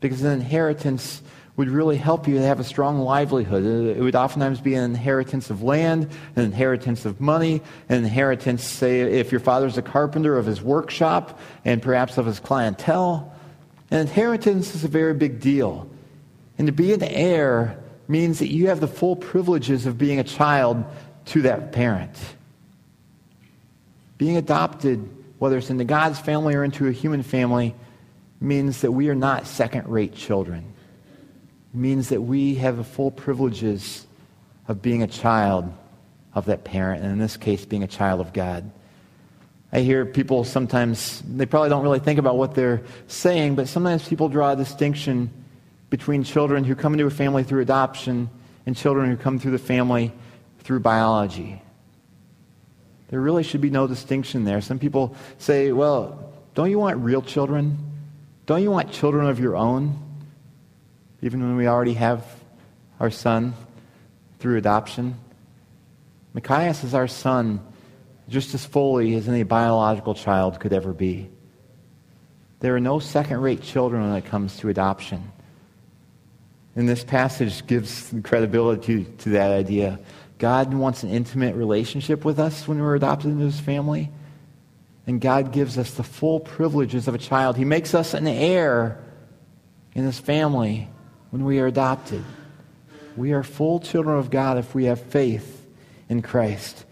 because 0.02 0.22
an 0.22 0.34
inheritance 0.34 1.22
would 1.58 1.70
really 1.70 1.96
help 1.96 2.28
you 2.28 2.36
to 2.36 2.42
have 2.42 2.60
a 2.60 2.64
strong 2.64 3.00
livelihood. 3.00 3.64
Uh, 3.64 3.98
it 3.98 4.02
would 4.02 4.16
oftentimes 4.16 4.60
be 4.60 4.76
an 4.76 4.84
inheritance 4.84 5.50
of 5.50 5.64
land, 5.64 6.10
an 6.36 6.44
inheritance 6.44 7.06
of 7.06 7.22
money, 7.22 7.62
an 7.88 8.04
inheritance, 8.04 8.64
say, 8.64 9.02
if 9.02 9.32
your 9.32 9.40
father's 9.40 9.78
a 9.78 9.82
carpenter, 9.82 10.38
of 10.38 10.46
his 10.46 10.62
workshop, 10.62 11.40
and 11.64 11.82
perhaps 11.82 12.18
of 12.18 12.26
his 12.26 12.40
clientele. 12.40 13.34
An 13.90 14.00
inheritance 14.00 14.76
is 14.76 14.84
a 14.84 14.90
very 14.90 15.14
big 15.14 15.40
deal. 15.40 15.90
And 16.58 16.68
to 16.68 16.74
be 16.74 16.94
an 16.94 17.04
heir 17.04 17.82
means 18.08 18.40
that 18.40 18.50
you 18.50 18.68
have 18.68 18.80
the 18.80 18.88
full 18.88 19.16
privileges 19.16 19.86
of 19.86 19.98
being 19.98 20.20
a 20.20 20.24
child 20.24 20.84
to 21.26 21.42
that 21.44 21.72
parent. 21.72 22.18
Being 24.18 24.38
adopted, 24.38 25.10
whether 25.40 25.58
it's 25.58 25.70
into 25.70 25.86
God's 25.86 26.20
family 26.20 26.56
or 26.56 26.64
into 26.64 26.88
a 26.88 26.92
human 26.92 27.24
family, 27.24 27.76
means 28.42 28.82
that 28.82 28.92
we 28.92 29.10
are 29.10 29.16
not 29.16 29.48
second 29.48 29.88
rate 29.88 30.14
children. 30.14 30.75
Means 31.76 32.08
that 32.08 32.22
we 32.22 32.56
have 32.56 32.78
the 32.78 32.86
full 32.86 33.12
privileges 33.12 34.08
of 34.70 34.82
being 34.82 35.04
a 35.04 35.08
child 35.08 35.72
of 36.34 36.46
that 36.46 36.64
parent, 36.64 37.04
and 37.04 37.12
in 37.12 37.20
this 37.20 37.36
case, 37.36 37.66
being 37.66 37.84
a 37.84 37.88
child 37.88 38.22
of 38.22 38.32
God. 38.32 38.72
I 39.74 39.82
hear 39.82 40.06
people 40.06 40.46
sometimes, 40.46 41.22
they 41.28 41.46
probably 41.46 41.68
don't 41.68 41.84
really 41.84 42.00
think 42.00 42.18
about 42.18 42.38
what 42.38 42.56
they're 42.56 42.82
saying, 43.08 43.56
but 43.56 43.68
sometimes 43.68 44.08
people 44.08 44.30
draw 44.30 44.52
a 44.52 44.56
distinction 44.56 45.30
between 45.90 46.24
children 46.24 46.64
who 46.64 46.76
come 46.76 46.94
into 46.94 47.08
a 47.08 47.10
family 47.10 47.44
through 47.44 47.62
adoption 47.62 48.30
and 48.66 48.78
children 48.78 49.10
who 49.10 49.18
come 49.18 49.38
through 49.38 49.52
the 49.52 49.58
family 49.58 50.14
through 50.60 50.80
biology. 50.80 51.62
There 53.10 53.20
really 53.20 53.44
should 53.44 53.60
be 53.60 53.70
no 53.70 53.86
distinction 53.86 54.46
there. 54.46 54.62
Some 54.62 54.80
people 54.80 55.14
say, 55.40 55.74
well, 55.74 56.34
don't 56.54 56.72
you 56.72 56.80
want 56.80 56.98
real 57.00 57.22
children? 57.22 57.78
Don't 58.46 58.64
you 58.64 58.72
want 58.72 58.94
children 58.94 59.28
of 59.28 59.42
your 59.42 59.58
own? 59.58 60.00
Even 61.26 61.42
when 61.42 61.56
we 61.56 61.66
already 61.66 61.96
have 61.96 62.24
our 63.00 63.10
son 63.10 63.56
through 64.38 64.58
adoption. 64.58 65.16
Machias 66.36 66.84
is 66.84 66.94
our 66.94 67.08
son 67.08 67.66
just 68.30 68.54
as 68.54 68.64
fully 68.64 69.16
as 69.16 69.28
any 69.28 69.42
biological 69.42 70.14
child 70.14 70.60
could 70.60 70.72
ever 70.72 70.94
be. 70.94 71.28
There 72.60 72.76
are 72.76 72.80
no 72.80 73.00
second 73.00 73.42
rate 73.42 73.64
children 73.64 74.04
when 74.04 74.16
it 74.16 74.26
comes 74.26 74.58
to 74.58 74.70
adoption. 74.70 75.32
And 76.76 76.88
this 76.88 77.04
passage 77.04 77.66
gives 77.66 78.14
credibility 78.24 79.06
to 79.06 79.30
that 79.30 79.50
idea. 79.50 80.00
God 80.38 80.76
wants 80.76 81.02
an 81.02 81.10
intimate 81.10 81.56
relationship 81.56 82.24
with 82.24 82.38
us 82.38 82.68
when 82.68 82.80
we're 82.80 82.94
adopted 82.94 83.32
into 83.32 83.46
his 83.46 83.60
family. 83.60 84.12
And 85.08 85.20
God 85.20 85.52
gives 85.52 85.80
us 85.80 85.90
the 85.90 86.04
full 86.04 86.40
privileges 86.40 87.08
of 87.08 87.16
a 87.16 87.18
child. 87.18 87.58
He 87.58 87.66
makes 87.66 87.96
us 87.96 88.14
an 88.14 88.28
heir 88.28 89.04
in 89.96 90.04
his 90.04 90.20
family 90.20 90.88
when 91.32 91.46
we 91.46 91.60
are 91.60 91.68
adopted. 91.68 92.24
We 93.16 93.34
are 93.34 93.44
full 93.44 93.80
children 93.80 94.18
of 94.18 94.30
God 94.30 94.58
if 94.58 94.76
we 94.76 94.86
have 94.86 95.00
faith 95.00 95.66
in 96.10 96.22
Christ. 96.22 96.86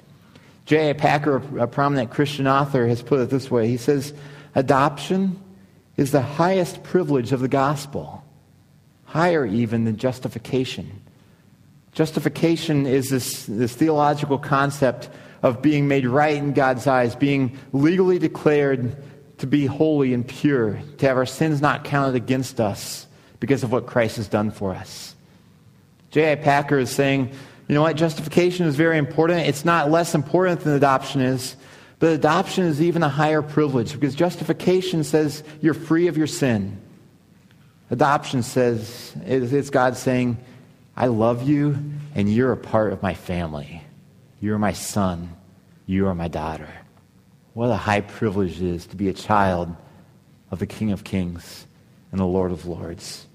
J.I. 0.65 0.93
Packer, 0.93 1.41
a 1.59 1.67
prominent 1.67 2.11
Christian 2.11 2.47
author, 2.47 2.87
has 2.87 3.01
put 3.01 3.19
it 3.19 3.29
this 3.29 3.51
way. 3.51 3.67
He 3.67 3.77
says, 3.77 4.13
Adoption 4.55 5.41
is 5.97 6.11
the 6.11 6.21
highest 6.21 6.83
privilege 6.83 7.31
of 7.31 7.41
the 7.41 7.47
gospel, 7.47 8.23
higher 9.05 9.45
even 9.45 9.83
than 9.83 9.97
justification. 9.97 11.01
Justification 11.91 12.85
is 12.87 13.09
this, 13.09 13.45
this 13.45 13.75
theological 13.75 14.39
concept 14.39 15.09
of 15.43 15.61
being 15.61 15.87
made 15.87 16.07
right 16.07 16.37
in 16.37 16.53
God's 16.53 16.87
eyes, 16.87 17.15
being 17.15 17.57
legally 17.73 18.17
declared 18.17 18.95
to 19.39 19.47
be 19.47 19.65
holy 19.65 20.13
and 20.13 20.25
pure, 20.25 20.79
to 20.99 21.07
have 21.07 21.17
our 21.17 21.25
sins 21.25 21.61
not 21.61 21.83
counted 21.83 22.15
against 22.15 22.61
us 22.61 23.07
because 23.43 23.61
of 23.61 23.73
what 23.73 23.85
Christ 23.85 24.15
has 24.15 24.29
done 24.29 24.51
for 24.51 24.73
us. 24.73 25.13
J.I. 26.11 26.35
Packer 26.35 26.79
is 26.79 26.89
saying, 26.89 27.29
you 27.67 27.75
know 27.75 27.81
what, 27.81 27.97
justification 27.97 28.67
is 28.67 28.77
very 28.77 28.97
important. 28.97 29.41
It's 29.49 29.65
not 29.65 29.91
less 29.91 30.15
important 30.15 30.61
than 30.61 30.71
adoption 30.71 31.19
is, 31.19 31.57
but 31.99 32.13
adoption 32.13 32.63
is 32.63 32.81
even 32.81 33.03
a 33.03 33.09
higher 33.09 33.41
privilege 33.41 33.91
because 33.91 34.15
justification 34.15 35.03
says 35.03 35.43
you're 35.59 35.73
free 35.73 36.07
of 36.07 36.17
your 36.17 36.25
sin. 36.25 36.79
Adoption 37.91 38.43
says, 38.43 39.13
it's 39.25 39.69
God 39.69 39.97
saying, 39.97 40.37
I 40.95 41.07
love 41.07 41.43
you, 41.43 41.77
and 42.15 42.33
you're 42.33 42.53
a 42.53 42.57
part 42.57 42.93
of 42.93 43.03
my 43.03 43.13
family. 43.13 43.83
You're 44.39 44.57
my 44.57 44.71
son. 44.71 45.35
You 45.85 46.07
are 46.07 46.15
my 46.15 46.29
daughter. 46.29 46.69
What 47.55 47.71
a 47.71 47.75
high 47.75 47.99
privilege 47.99 48.61
it 48.61 48.69
is 48.69 48.85
to 48.85 48.95
be 48.95 49.09
a 49.09 49.13
child 49.13 49.75
of 50.49 50.59
the 50.59 50.65
King 50.65 50.93
of 50.93 51.03
Kings 51.03 51.67
and 52.11 52.21
the 52.21 52.25
Lord 52.25 52.53
of 52.53 52.65
Lords. 52.65 53.27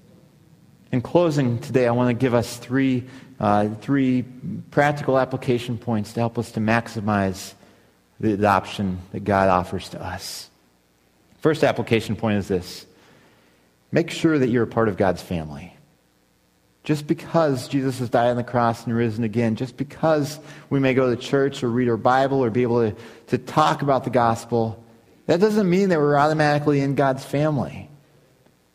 In 0.91 1.01
closing 1.01 1.59
today, 1.59 1.87
I 1.87 1.91
want 1.91 2.09
to 2.09 2.15
give 2.15 2.33
us 2.33 2.57
three, 2.57 3.05
uh, 3.39 3.69
three 3.81 4.23
practical 4.71 5.19
application 5.19 5.77
points 5.77 6.13
to 6.13 6.19
help 6.19 6.39
us 6.39 6.51
to 6.53 6.59
maximize 6.59 7.53
the 8.19 8.33
adoption 8.33 8.99
that 9.11 9.23
God 9.23 9.49
offers 9.49 9.89
to 9.89 10.03
us. 10.03 10.49
First 11.41 11.63
application 11.63 12.15
point 12.15 12.39
is 12.39 12.47
this 12.47 12.85
make 13.91 14.09
sure 14.09 14.37
that 14.39 14.49
you're 14.49 14.63
a 14.63 14.67
part 14.67 14.89
of 14.89 14.97
God's 14.97 15.21
family. 15.21 15.75
Just 16.83 17.05
because 17.05 17.67
Jesus 17.67 17.99
has 17.99 18.09
died 18.09 18.29
on 18.29 18.37
the 18.37 18.43
cross 18.43 18.85
and 18.85 18.95
risen 18.95 19.23
again, 19.23 19.55
just 19.55 19.77
because 19.77 20.39
we 20.71 20.79
may 20.79 20.95
go 20.95 21.13
to 21.13 21.21
church 21.21 21.63
or 21.63 21.69
read 21.69 21.87
our 21.87 21.97
Bible 21.97 22.43
or 22.43 22.49
be 22.49 22.63
able 22.63 22.89
to, 22.89 22.95
to 23.27 23.37
talk 23.37 23.83
about 23.83 24.05
the 24.05 24.09
gospel, 24.09 24.83
that 25.27 25.39
doesn't 25.39 25.69
mean 25.69 25.89
that 25.89 25.99
we're 25.99 26.17
automatically 26.17 26.79
in 26.79 26.95
God's 26.95 27.23
family. 27.23 27.89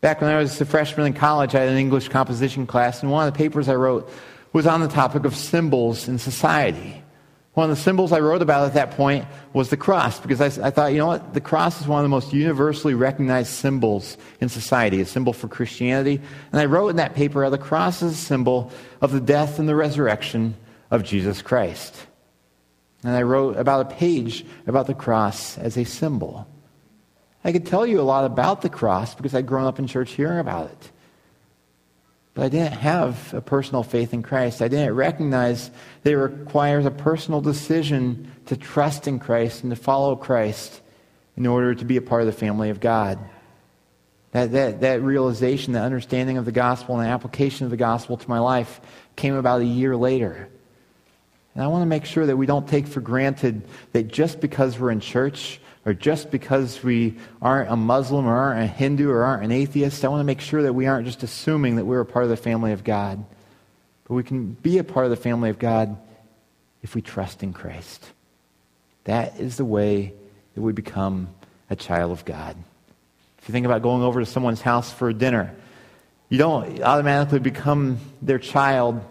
Back 0.05 0.21
when 0.21 0.29
I 0.29 0.37
was 0.37 0.61
a 0.61 0.65
freshman 0.65 1.07
in 1.07 1.13
college, 1.13 1.55
I 1.55 1.61
had 1.61 1.69
an 1.69 1.79
English 1.79 2.09
composition 2.09 2.67
class, 2.67 3.01
and 3.01 3.11
one 3.11 3.27
of 3.27 3.33
the 3.33 3.37
papers 3.39 3.67
I 3.67 3.73
wrote 3.73 4.07
was 4.53 4.67
on 4.67 4.81
the 4.81 4.87
topic 4.87 5.25
of 5.25 5.35
symbols 5.35 6.07
in 6.07 6.19
society. 6.19 7.01
One 7.55 7.71
of 7.71 7.75
the 7.75 7.81
symbols 7.81 8.11
I 8.11 8.19
wrote 8.19 8.43
about 8.43 8.67
at 8.67 8.75
that 8.75 8.91
point 8.91 9.25
was 9.53 9.71
the 9.71 9.77
cross, 9.77 10.19
because 10.19 10.41
I, 10.41 10.67
I, 10.67 10.69
thought, 10.69 10.91
you 10.91 10.99
know 10.99 11.07
what? 11.07 11.33
The 11.33 11.41
cross 11.41 11.81
is 11.81 11.87
one 11.87 12.01
of 12.01 12.03
the 12.03 12.09
most 12.09 12.33
universally 12.33 12.93
recognized 12.93 13.49
symbols 13.49 14.15
in 14.41 14.47
society, 14.47 15.01
a 15.01 15.07
symbol 15.07 15.33
for 15.33 15.47
Christianity. 15.47 16.21
And 16.51 16.61
I 16.61 16.65
wrote 16.65 16.89
in 16.89 16.97
that 16.97 17.15
paper 17.15 17.43
how 17.43 17.49
the 17.49 17.57
cross 17.57 18.03
is 18.03 18.11
a 18.11 18.15
symbol 18.15 18.71
of 19.01 19.11
the 19.11 19.19
death 19.19 19.57
and 19.57 19.67
the 19.67 19.75
resurrection 19.75 20.53
of 20.91 21.03
Jesus 21.03 21.41
Christ. 21.41 21.95
And 23.01 23.13
I 23.13 23.23
wrote 23.23 23.57
about 23.57 23.91
a 23.91 23.95
page 23.95 24.45
about 24.67 24.85
the 24.85 24.93
cross 24.93 25.57
as 25.57 25.77
a 25.79 25.83
symbol. 25.83 26.47
I 27.45 27.51
could 27.51 27.67
tell 27.67 27.85
you 27.85 28.01
a 28.01 28.03
lot 28.03 28.25
about 28.25 28.63
the 28.63 28.69
cross 28.69 29.13
because 29.13 29.35
I'd 29.35 29.45
grown 29.45 29.67
up 29.67 29.77
in 29.77 29.85
church 29.85 30.13
hearing 30.13 30.39
about 30.39 30.71
it. 30.71 30.91
But 32.33 32.45
I 32.45 32.49
didn't 32.49 32.73
have 32.73 33.35
a 33.35 33.39
personal 33.39 33.83
faith 33.83 34.15
in 34.15 34.23
Christ. 34.23 34.63
I 34.63 34.67
didn't 34.67 34.95
recognize 34.95 35.69
that 36.01 36.11
it 36.11 36.17
requires 36.17 36.87
a 36.87 36.91
personal 36.91 37.41
decision 37.41 38.31
to 38.47 38.57
trust 38.57 39.07
in 39.07 39.19
Christ 39.19 39.61
and 39.61 39.69
to 39.69 39.75
follow 39.75 40.15
Christ 40.15 40.81
in 41.37 41.45
order 41.45 41.75
to 41.75 41.85
be 41.85 41.97
a 41.97 42.01
part 42.01 42.21
of 42.21 42.25
the 42.25 42.33
family 42.33 42.71
of 42.71 42.79
God. 42.79 43.19
That, 44.31 44.51
that, 44.53 44.81
that 44.81 45.03
realization, 45.03 45.73
that 45.73 45.83
understanding 45.83 46.37
of 46.37 46.45
the 46.45 46.51
gospel 46.51 46.99
and 46.99 47.05
the 47.05 47.11
application 47.11 47.65
of 47.65 47.71
the 47.71 47.77
gospel 47.77 48.17
to 48.17 48.27
my 48.29 48.39
life 48.39 48.81
came 49.15 49.35
about 49.35 49.61
a 49.61 49.65
year 49.65 49.95
later. 49.95 50.49
And 51.53 51.63
I 51.63 51.67
want 51.67 51.83
to 51.83 51.87
make 51.87 52.05
sure 52.05 52.25
that 52.25 52.35
we 52.37 52.47
don't 52.47 52.67
take 52.67 52.87
for 52.87 53.01
granted 53.01 53.67
that 53.93 54.07
just 54.07 54.41
because 54.41 54.79
we're 54.79 54.91
in 54.91 54.99
church 54.99 55.61
or 55.85 55.93
just 55.93 56.31
because 56.31 56.83
we 56.83 57.15
aren't 57.41 57.71
a 57.71 57.75
Muslim 57.75 58.25
or 58.25 58.35
aren't 58.35 58.63
a 58.63 58.67
Hindu 58.67 59.09
or 59.09 59.23
aren't 59.23 59.43
an 59.43 59.51
atheist, 59.51 60.03
I 60.03 60.07
want 60.07 60.21
to 60.21 60.25
make 60.25 60.41
sure 60.41 60.63
that 60.63 60.73
we 60.73 60.87
aren't 60.87 61.05
just 61.05 61.21
assuming 61.21 61.75
that 61.75 61.85
we're 61.85 61.99
a 61.99 62.05
part 62.05 62.23
of 62.23 62.29
the 62.29 62.37
family 62.37 62.71
of 62.71 62.83
God. 62.83 63.23
But 64.07 64.15
we 64.15 64.23
can 64.23 64.53
be 64.53 64.79
a 64.79 64.83
part 64.83 65.05
of 65.05 65.11
the 65.11 65.17
family 65.17 65.49
of 65.49 65.59
God 65.59 65.95
if 66.81 66.95
we 66.95 67.01
trust 67.01 67.43
in 67.43 67.53
Christ. 67.53 68.03
That 69.03 69.39
is 69.39 69.57
the 69.57 69.65
way 69.65 70.13
that 70.55 70.61
we 70.61 70.73
become 70.73 71.29
a 71.69 71.75
child 71.75 72.11
of 72.11 72.25
God. 72.25 72.55
If 73.37 73.49
you 73.49 73.53
think 73.53 73.67
about 73.67 73.83
going 73.83 74.01
over 74.01 74.19
to 74.19 74.25
someone's 74.25 74.61
house 74.61 74.91
for 74.91 75.13
dinner, 75.13 75.53
you 76.29 76.39
don't 76.39 76.81
automatically 76.81 77.39
become 77.39 77.99
their 78.23 78.39
child 78.39 79.03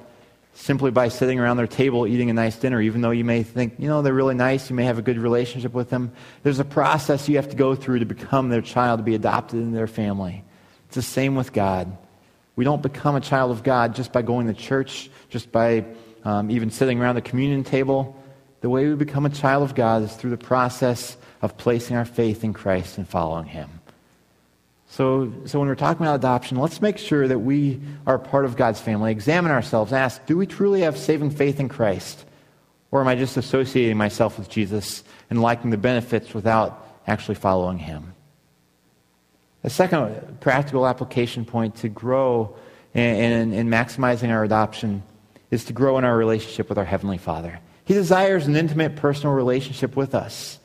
simply 0.54 0.90
by 0.90 1.08
sitting 1.08 1.38
around 1.38 1.56
their 1.56 1.66
table 1.66 2.06
eating 2.06 2.30
a 2.30 2.32
nice 2.32 2.56
dinner, 2.56 2.80
even 2.80 3.00
though 3.00 3.10
you 3.10 3.24
may 3.24 3.42
think, 3.42 3.74
you 3.78 3.88
know, 3.88 4.02
they're 4.02 4.14
really 4.14 4.34
nice, 4.34 4.70
you 4.70 4.76
may 4.76 4.84
have 4.84 4.98
a 4.98 5.02
good 5.02 5.18
relationship 5.18 5.74
with 5.74 5.90
them. 5.90 6.12
There's 6.42 6.60
a 6.60 6.64
process 6.64 7.28
you 7.28 7.36
have 7.36 7.50
to 7.50 7.56
go 7.56 7.74
through 7.74 7.98
to 7.98 8.06
become 8.06 8.48
their 8.48 8.62
child, 8.62 9.00
to 9.00 9.04
be 9.04 9.14
adopted 9.14 9.60
into 9.60 9.76
their 9.76 9.86
family. 9.86 10.44
It's 10.86 10.94
the 10.94 11.02
same 11.02 11.34
with 11.34 11.52
God. 11.52 11.96
We 12.56 12.64
don't 12.64 12.82
become 12.82 13.16
a 13.16 13.20
child 13.20 13.50
of 13.50 13.64
God 13.64 13.94
just 13.96 14.12
by 14.12 14.22
going 14.22 14.46
to 14.46 14.54
church, 14.54 15.10
just 15.28 15.50
by 15.50 15.84
um, 16.24 16.50
even 16.50 16.70
sitting 16.70 17.00
around 17.00 17.16
the 17.16 17.22
communion 17.22 17.64
table. 17.64 18.16
The 18.60 18.70
way 18.70 18.88
we 18.88 18.94
become 18.94 19.26
a 19.26 19.30
child 19.30 19.64
of 19.64 19.74
God 19.74 20.02
is 20.02 20.14
through 20.14 20.30
the 20.30 20.36
process 20.36 21.16
of 21.42 21.56
placing 21.56 21.96
our 21.96 22.04
faith 22.04 22.44
in 22.44 22.52
Christ 22.52 22.96
and 22.96 23.08
following 23.08 23.46
Him. 23.46 23.68
So, 24.94 25.32
so 25.46 25.58
when 25.58 25.66
we're 25.66 25.74
talking 25.74 26.06
about 26.06 26.14
adoption, 26.14 26.56
let's 26.56 26.80
make 26.80 26.98
sure 26.98 27.26
that 27.26 27.40
we 27.40 27.80
are 28.06 28.16
part 28.16 28.44
of 28.44 28.54
God's 28.54 28.80
family. 28.80 29.10
Examine 29.10 29.50
ourselves. 29.50 29.92
Ask, 29.92 30.24
do 30.26 30.36
we 30.36 30.46
truly 30.46 30.82
have 30.82 30.96
saving 30.96 31.30
faith 31.30 31.58
in 31.58 31.68
Christ? 31.68 32.24
Or 32.92 33.00
am 33.00 33.08
I 33.08 33.16
just 33.16 33.36
associating 33.36 33.96
myself 33.96 34.38
with 34.38 34.48
Jesus 34.48 35.02
and 35.30 35.42
liking 35.42 35.70
the 35.70 35.76
benefits 35.76 36.32
without 36.32 36.86
actually 37.08 37.34
following 37.34 37.76
him? 37.76 38.14
A 39.64 39.70
second 39.70 40.38
practical 40.38 40.86
application 40.86 41.44
point 41.44 41.74
to 41.78 41.88
grow 41.88 42.54
in, 42.94 43.52
in 43.52 43.68
maximizing 43.68 44.30
our 44.30 44.44
adoption 44.44 45.02
is 45.50 45.64
to 45.64 45.72
grow 45.72 45.98
in 45.98 46.04
our 46.04 46.16
relationship 46.16 46.68
with 46.68 46.78
our 46.78 46.84
Heavenly 46.84 47.18
Father. 47.18 47.58
He 47.84 47.94
desires 47.94 48.46
an 48.46 48.54
intimate 48.54 48.94
personal 48.94 49.34
relationship 49.34 49.96
with 49.96 50.14
us. 50.14 50.60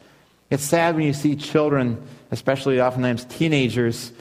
It's 0.51 0.63
sad 0.63 0.95
when 0.95 1.05
you 1.05 1.13
see 1.13 1.35
children, 1.35 2.07
especially 2.31 2.81
oftentimes 2.81 3.25
teenagers, 3.25 4.11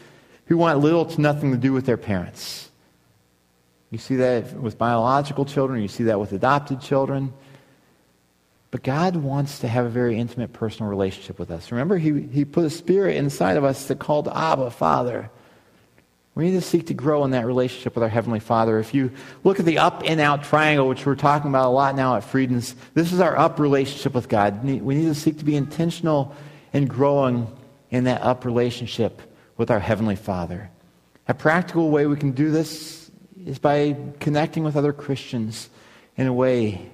who 0.47 0.57
want 0.57 0.79
little 0.81 1.05
to 1.05 1.21
nothing 1.21 1.53
to 1.53 1.59
do 1.59 1.73
with 1.73 1.87
their 1.87 1.97
parents. 1.97 2.71
You 3.91 3.99
see 3.99 4.17
that 4.17 4.55
with 4.55 4.77
biological 4.79 5.45
children, 5.45 5.81
you 5.81 5.89
see 5.89 6.05
that 6.05 6.21
with 6.21 6.33
adopted 6.33 6.81
children. 6.81 7.33
But 8.71 8.83
God 8.83 9.17
wants 9.17 9.61
to 9.61 9.69
have 9.69 9.87
a 9.87 9.91
very 9.91 10.19
intimate 10.19 10.53
personal 10.53 10.91
relationship 10.91 11.39
with 11.39 11.51
us. 11.51 11.71
Remember, 11.73 11.97
He, 11.97 12.23
he 12.23 12.45
put 12.45 12.65
a 12.65 12.71
spirit 12.71 13.17
inside 13.17 13.57
of 13.57 13.65
us 13.65 13.87
that 13.89 13.99
called 13.99 14.29
Abba, 14.29 14.71
Father. 14.71 15.31
We 16.35 16.45
need 16.45 16.53
to 16.53 16.61
seek 16.61 16.87
to 16.87 16.95
grow 16.95 17.25
in 17.25 17.33
that 17.33 17.47
relationship 17.47 17.95
with 17.95 18.05
our 18.05 18.11
Heavenly 18.11 18.41
Father. 18.41 18.79
If 18.79 18.95
you 18.95 19.11
look 19.43 19.59
at 19.59 19.67
the 19.67 19.79
up 19.79 20.03
and 20.05 20.21
out 20.21 20.45
triangle, 20.45 20.87
which 20.87 21.05
we're 21.05 21.17
talking 21.17 21.51
about 21.51 21.69
a 21.69 21.71
lot 21.73 21.97
now 21.97 22.17
at 22.17 22.25
Friedens, 22.25 22.77
this 22.95 23.13
is 23.13 23.21
our 23.21 23.37
up 23.37 23.59
relationship 23.59 24.15
with 24.15 24.29
God. 24.29 24.63
We 24.63 24.95
need 24.95 25.07
to 25.07 25.15
seek 25.15 25.39
to 25.39 25.45
be 25.45 25.57
intentional 25.57 26.37
in 26.73 26.87
growing 26.87 27.49
in 27.91 28.05
that 28.05 28.23
up 28.23 28.45
relationship 28.45 29.23
with 29.57 29.71
our 29.71 29.81
Heavenly 29.81 30.17
Father. 30.17 30.71
A 31.27 31.35
practical 31.35 31.91
way 31.91 32.07
we 32.07 32.17
can 32.17 32.33
do 32.33 32.51
this 32.51 33.11
is 33.45 33.59
by 33.59 33.97
connecting 34.21 34.65
with 34.65 34.77
other 34.77 34.93
Christians 34.93 35.69
in 36.17 36.27
a 36.27 36.33
way 36.33 36.91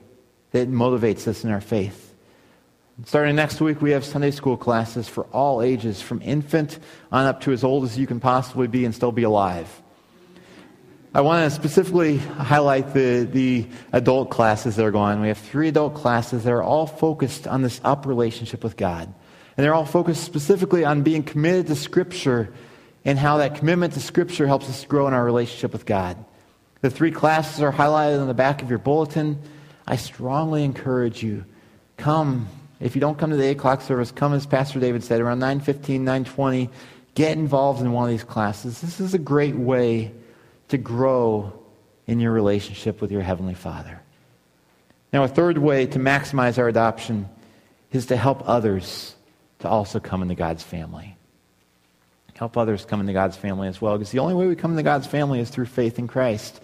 that 0.52 0.70
motivates 0.70 1.26
us 1.26 1.44
in 1.44 1.50
our 1.50 1.60
faith. 1.60 2.14
Starting 3.06 3.34
next 3.34 3.60
week, 3.60 3.82
we 3.82 3.90
have 3.90 4.04
Sunday 4.04 4.30
school 4.30 4.56
classes 4.56 5.08
for 5.08 5.24
all 5.32 5.62
ages, 5.62 6.00
from 6.00 6.22
infant 6.22 6.78
on 7.10 7.26
up 7.26 7.40
to 7.40 7.52
as 7.52 7.64
old 7.64 7.84
as 7.84 7.98
you 7.98 8.06
can 8.06 8.20
possibly 8.20 8.68
be 8.68 8.84
and 8.84 8.94
still 8.94 9.10
be 9.10 9.24
alive. 9.24 9.82
I 11.12 11.20
want 11.20 11.44
to 11.44 11.54
specifically 11.54 12.18
highlight 12.18 12.94
the, 12.94 13.24
the 13.24 13.66
adult 13.92 14.30
classes 14.30 14.76
that 14.76 14.84
are 14.84 14.90
going. 14.90 15.20
We 15.20 15.28
have 15.28 15.38
three 15.38 15.68
adult 15.68 15.94
classes 15.94 16.44
that 16.44 16.52
are 16.52 16.62
all 16.62 16.86
focused 16.86 17.46
on 17.46 17.62
this 17.62 17.80
up 17.84 18.06
relationship 18.06 18.62
with 18.62 18.76
God. 18.76 19.12
And 19.56 19.64
they're 19.64 19.74
all 19.74 19.86
focused 19.86 20.24
specifically 20.24 20.84
on 20.84 21.02
being 21.02 21.22
committed 21.22 21.66
to 21.68 21.76
Scripture 21.76 22.52
and 23.04 23.18
how 23.18 23.38
that 23.38 23.56
commitment 23.56 23.94
to 23.94 24.00
Scripture 24.00 24.46
helps 24.46 24.68
us 24.68 24.84
grow 24.84 25.06
in 25.06 25.14
our 25.14 25.24
relationship 25.24 25.72
with 25.72 25.86
God. 25.86 26.22
The 26.80 26.90
three 26.90 27.10
classes 27.10 27.62
are 27.62 27.72
highlighted 27.72 28.20
on 28.20 28.26
the 28.26 28.34
back 28.34 28.62
of 28.62 28.70
your 28.70 28.78
bulletin. 28.78 29.40
I 29.86 29.96
strongly 29.96 30.64
encourage 30.64 31.22
you, 31.22 31.44
come 31.96 32.48
if 32.80 32.94
you 32.94 33.00
don't 33.00 33.16
come 33.16 33.30
to 33.30 33.36
the 33.36 33.44
8 33.44 33.56
o'clock 33.56 33.80
service, 33.80 34.10
come 34.10 34.34
as 34.34 34.46
Pastor 34.46 34.80
David 34.80 35.02
said, 35.04 35.20
around 35.20 35.40
9.15, 35.40 36.00
9.20. 36.00 36.70
Get 37.14 37.38
involved 37.38 37.80
in 37.80 37.92
one 37.92 38.04
of 38.04 38.10
these 38.10 38.24
classes. 38.24 38.80
This 38.80 39.00
is 39.00 39.14
a 39.14 39.18
great 39.18 39.54
way 39.54 40.12
to 40.68 40.76
grow 40.76 41.52
in 42.06 42.20
your 42.20 42.32
relationship 42.32 43.00
with 43.00 43.12
your 43.12 43.22
Heavenly 43.22 43.54
Father. 43.54 44.02
Now, 45.12 45.22
a 45.22 45.28
third 45.28 45.58
way 45.58 45.86
to 45.86 45.98
maximize 45.98 46.58
our 46.58 46.68
adoption 46.68 47.28
is 47.92 48.06
to 48.06 48.16
help 48.16 48.46
others 48.46 49.14
to 49.64 49.68
also 49.70 49.98
come 49.98 50.20
into 50.20 50.34
God's 50.34 50.62
family. 50.62 51.16
Help 52.34 52.58
others 52.58 52.84
come 52.84 53.00
into 53.00 53.14
God's 53.14 53.36
family 53.36 53.66
as 53.66 53.80
well, 53.80 53.96
because 53.96 54.10
the 54.10 54.18
only 54.18 54.34
way 54.34 54.46
we 54.46 54.56
come 54.56 54.72
into 54.72 54.82
God's 54.82 55.06
family 55.06 55.40
is 55.40 55.48
through 55.48 55.64
faith 55.64 55.98
in 55.98 56.06
Christ. 56.06 56.60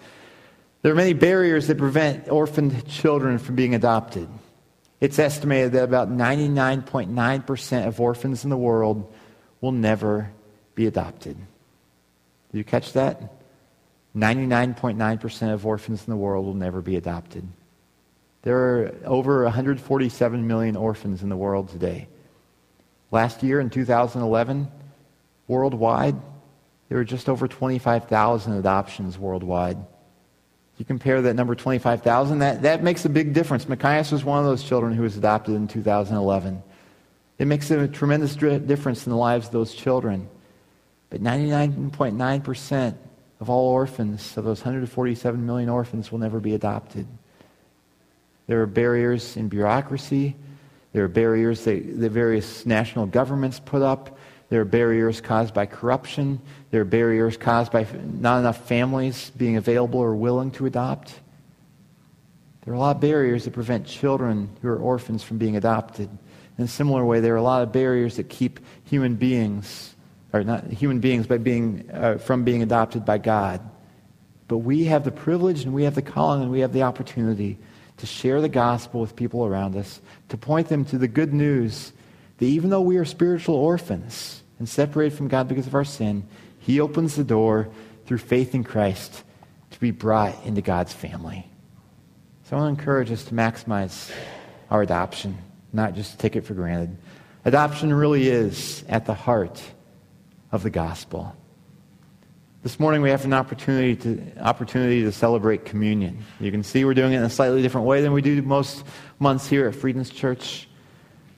There 0.83 0.91
are 0.91 0.95
many 0.95 1.13
barriers 1.13 1.65
that 1.67 1.79
prevent 1.79 2.29
orphaned 2.29 2.87
children 2.87 3.39
from 3.39 3.55
being 3.55 3.73
adopted. 3.73 4.29
It's 4.99 5.17
estimated 5.17 5.71
that 5.71 5.83
about 5.83 6.11
99.9% 6.11 7.87
of 7.87 7.99
orphans 7.99 8.43
in 8.43 8.51
the 8.51 8.57
world 8.57 9.11
will 9.61 9.71
never 9.71 10.31
be 10.75 10.85
adopted. 10.85 11.37
Did 12.51 12.57
you 12.57 12.63
catch 12.63 12.93
that? 12.93 13.33
99.9% 14.15 15.53
of 15.53 15.65
orphans 15.65 16.03
in 16.05 16.11
the 16.11 16.17
world 16.17 16.45
will 16.45 16.53
never 16.53 16.81
be 16.81 16.97
adopted. 16.97 17.47
There 18.43 18.57
are 18.57 18.95
over 19.05 19.43
147 19.45 20.45
million 20.45 20.75
orphans 20.75 21.23
in 21.23 21.29
the 21.29 21.37
world 21.37 21.69
today. 21.69 22.07
Last 23.11 23.43
year, 23.43 23.59
in 23.59 23.69
2011, 23.69 24.71
worldwide, 25.47 26.15
there 26.89 26.97
were 26.97 27.03
just 27.03 27.29
over 27.29 27.47
25,000 27.47 28.53
adoptions 28.53 29.17
worldwide 29.17 29.77
you 30.81 30.85
compare 30.85 31.21
that 31.21 31.35
number 31.35 31.53
25,000, 31.53 32.39
that, 32.39 32.63
that 32.63 32.81
makes 32.81 33.05
a 33.05 33.09
big 33.09 33.33
difference. 33.33 33.69
Machias 33.69 34.11
was 34.11 34.23
one 34.23 34.39
of 34.39 34.45
those 34.45 34.63
children 34.63 34.93
who 34.93 35.03
was 35.03 35.15
adopted 35.15 35.53
in 35.53 35.67
2011. 35.67 36.63
It 37.37 37.45
makes 37.45 37.69
a 37.69 37.87
tremendous 37.87 38.35
difference 38.35 39.05
in 39.05 39.11
the 39.11 39.17
lives 39.17 39.45
of 39.45 39.53
those 39.53 39.75
children. 39.75 40.27
But 41.11 41.21
99.9% 41.21 42.95
of 43.39 43.47
all 43.47 43.69
orphans, 43.69 44.35
of 44.37 44.43
those 44.43 44.61
147 44.61 45.45
million 45.45 45.69
orphans, 45.69 46.11
will 46.11 46.17
never 46.17 46.39
be 46.39 46.55
adopted. 46.55 47.05
There 48.47 48.63
are 48.63 48.65
barriers 48.65 49.37
in 49.37 49.49
bureaucracy. 49.49 50.35
There 50.93 51.05
are 51.05 51.09
barriers 51.09 51.63
that 51.65 51.99
the 51.99 52.09
various 52.09 52.65
national 52.65 53.05
governments 53.05 53.59
put 53.59 53.81
up. 53.81 54.17
There 54.49 54.61
are 54.61 54.65
barriers 54.65 55.21
caused 55.21 55.53
by 55.53 55.65
corruption. 55.65 56.41
There 56.71 56.81
are 56.81 56.85
barriers 56.85 57.37
caused 57.37 57.71
by 57.71 57.87
not 58.19 58.39
enough 58.39 58.67
families 58.67 59.31
being 59.37 59.55
available 59.55 59.99
or 59.99 60.13
willing 60.15 60.51
to 60.51 60.65
adopt. 60.65 61.13
There 62.65 62.73
are 62.73 62.77
a 62.77 62.79
lot 62.79 62.97
of 62.97 63.01
barriers 63.01 63.45
that 63.45 63.53
prevent 63.53 63.87
children 63.87 64.49
who 64.61 64.67
are 64.67 64.77
orphans 64.77 65.23
from 65.23 65.37
being 65.37 65.55
adopted. 65.55 66.09
In 66.57 66.65
a 66.65 66.67
similar 66.67 67.05
way, 67.05 67.21
there 67.21 67.33
are 67.33 67.37
a 67.37 67.41
lot 67.41 67.63
of 67.63 67.71
barriers 67.71 68.17
that 68.17 68.29
keep 68.29 68.59
human 68.83 69.15
beings, 69.15 69.95
or 70.33 70.43
not 70.43 70.65
human 70.65 70.99
beings, 70.99 71.25
but 71.25 71.43
being, 71.43 71.89
uh, 71.91 72.17
from 72.17 72.43
being 72.43 72.61
adopted 72.61 73.05
by 73.05 73.17
God. 73.17 73.61
But 74.47 74.59
we 74.59 74.83
have 74.85 75.05
the 75.05 75.11
privilege 75.11 75.63
and 75.63 75.73
we 75.73 75.85
have 75.85 75.95
the 75.95 76.01
calling 76.01 76.41
and 76.41 76.51
we 76.51 76.59
have 76.59 76.73
the 76.73 76.83
opportunity 76.83 77.57
to 78.01 78.05
share 78.05 78.41
the 78.41 78.49
gospel 78.49 78.99
with 78.99 79.15
people 79.15 79.45
around 79.45 79.75
us, 79.75 80.01
to 80.29 80.37
point 80.37 80.67
them 80.67 80.83
to 80.85 80.97
the 80.97 81.07
good 81.07 81.33
news 81.33 81.93
that 82.37 82.45
even 82.45 82.69
though 82.69 82.81
we 82.81 82.97
are 82.97 83.05
spiritual 83.05 83.55
orphans, 83.55 84.41
and 84.61 84.69
separated 84.69 85.17
from 85.17 85.27
God 85.27 85.47
because 85.47 85.65
of 85.65 85.73
our 85.73 85.83
sin, 85.83 86.23
He 86.59 86.79
opens 86.79 87.15
the 87.15 87.23
door 87.23 87.69
through 88.05 88.19
faith 88.19 88.53
in 88.53 88.63
Christ 88.63 89.23
to 89.71 89.79
be 89.79 89.89
brought 89.89 90.35
into 90.45 90.61
God's 90.61 90.93
family. 90.93 91.47
So 92.43 92.55
I 92.55 92.59
want 92.59 92.77
to 92.77 92.79
encourage 92.79 93.11
us 93.11 93.23
to 93.25 93.33
maximize 93.33 94.11
our 94.69 94.83
adoption, 94.83 95.37
not 95.73 95.95
just 95.95 96.11
to 96.11 96.17
take 96.17 96.35
it 96.35 96.45
for 96.45 96.53
granted. 96.53 96.95
Adoption 97.43 97.91
really 97.91 98.27
is 98.27 98.83
at 98.87 99.07
the 99.07 99.15
heart 99.15 99.59
of 100.51 100.61
the 100.61 100.69
gospel. 100.69 101.35
This 102.63 102.79
morning 102.79 103.01
we 103.01 103.09
have 103.09 103.25
an 103.25 103.33
opportunity 103.33 103.95
to, 103.95 104.39
opportunity 104.39 105.01
to 105.01 105.11
celebrate 105.11 105.65
communion. 105.65 106.23
You 106.39 106.51
can 106.51 106.61
see 106.61 106.85
we're 106.85 106.93
doing 106.93 107.13
it 107.13 107.17
in 107.17 107.23
a 107.23 107.29
slightly 107.29 107.63
different 107.63 107.87
way 107.87 108.03
than 108.03 108.11
we 108.11 108.21
do 108.21 108.39
most 108.43 108.83
months 109.17 109.47
here 109.47 109.67
at 109.67 109.73
Friedens 109.73 110.11
Church. 110.11 110.69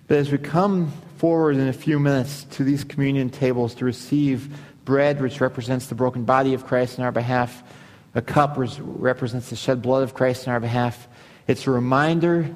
But 0.08 0.18
as 0.18 0.30
we 0.30 0.38
come 0.38 0.92
forward 1.16 1.56
in 1.56 1.70
a 1.70 1.74
few 1.74 1.98
minutes 1.98 2.44
to 2.52 2.66
these 2.66 2.84
communion 2.84 3.30
tables 3.30 3.74
to 3.76 3.86
receive 3.86 4.54
bread, 4.84 5.22
which 5.22 5.40
represents 5.40 5.88
the 5.88 5.96
broken 5.96 6.26
body 6.26 6.54
of 6.56 6.66
Christ 6.66 6.98
in 6.98 7.06
our 7.06 7.12
behalf, 7.14 7.64
a 8.16 8.22
cup 8.22 8.58
which 8.58 8.78
represents 8.82 9.50
the 9.50 9.56
shed 9.56 9.82
blood 9.82 10.04
of 10.04 10.14
Christ 10.14 10.46
in 10.46 10.52
our 10.52 10.60
behalf, 10.60 11.08
it's 11.48 11.66
a 11.68 11.72
reminder 11.72 12.54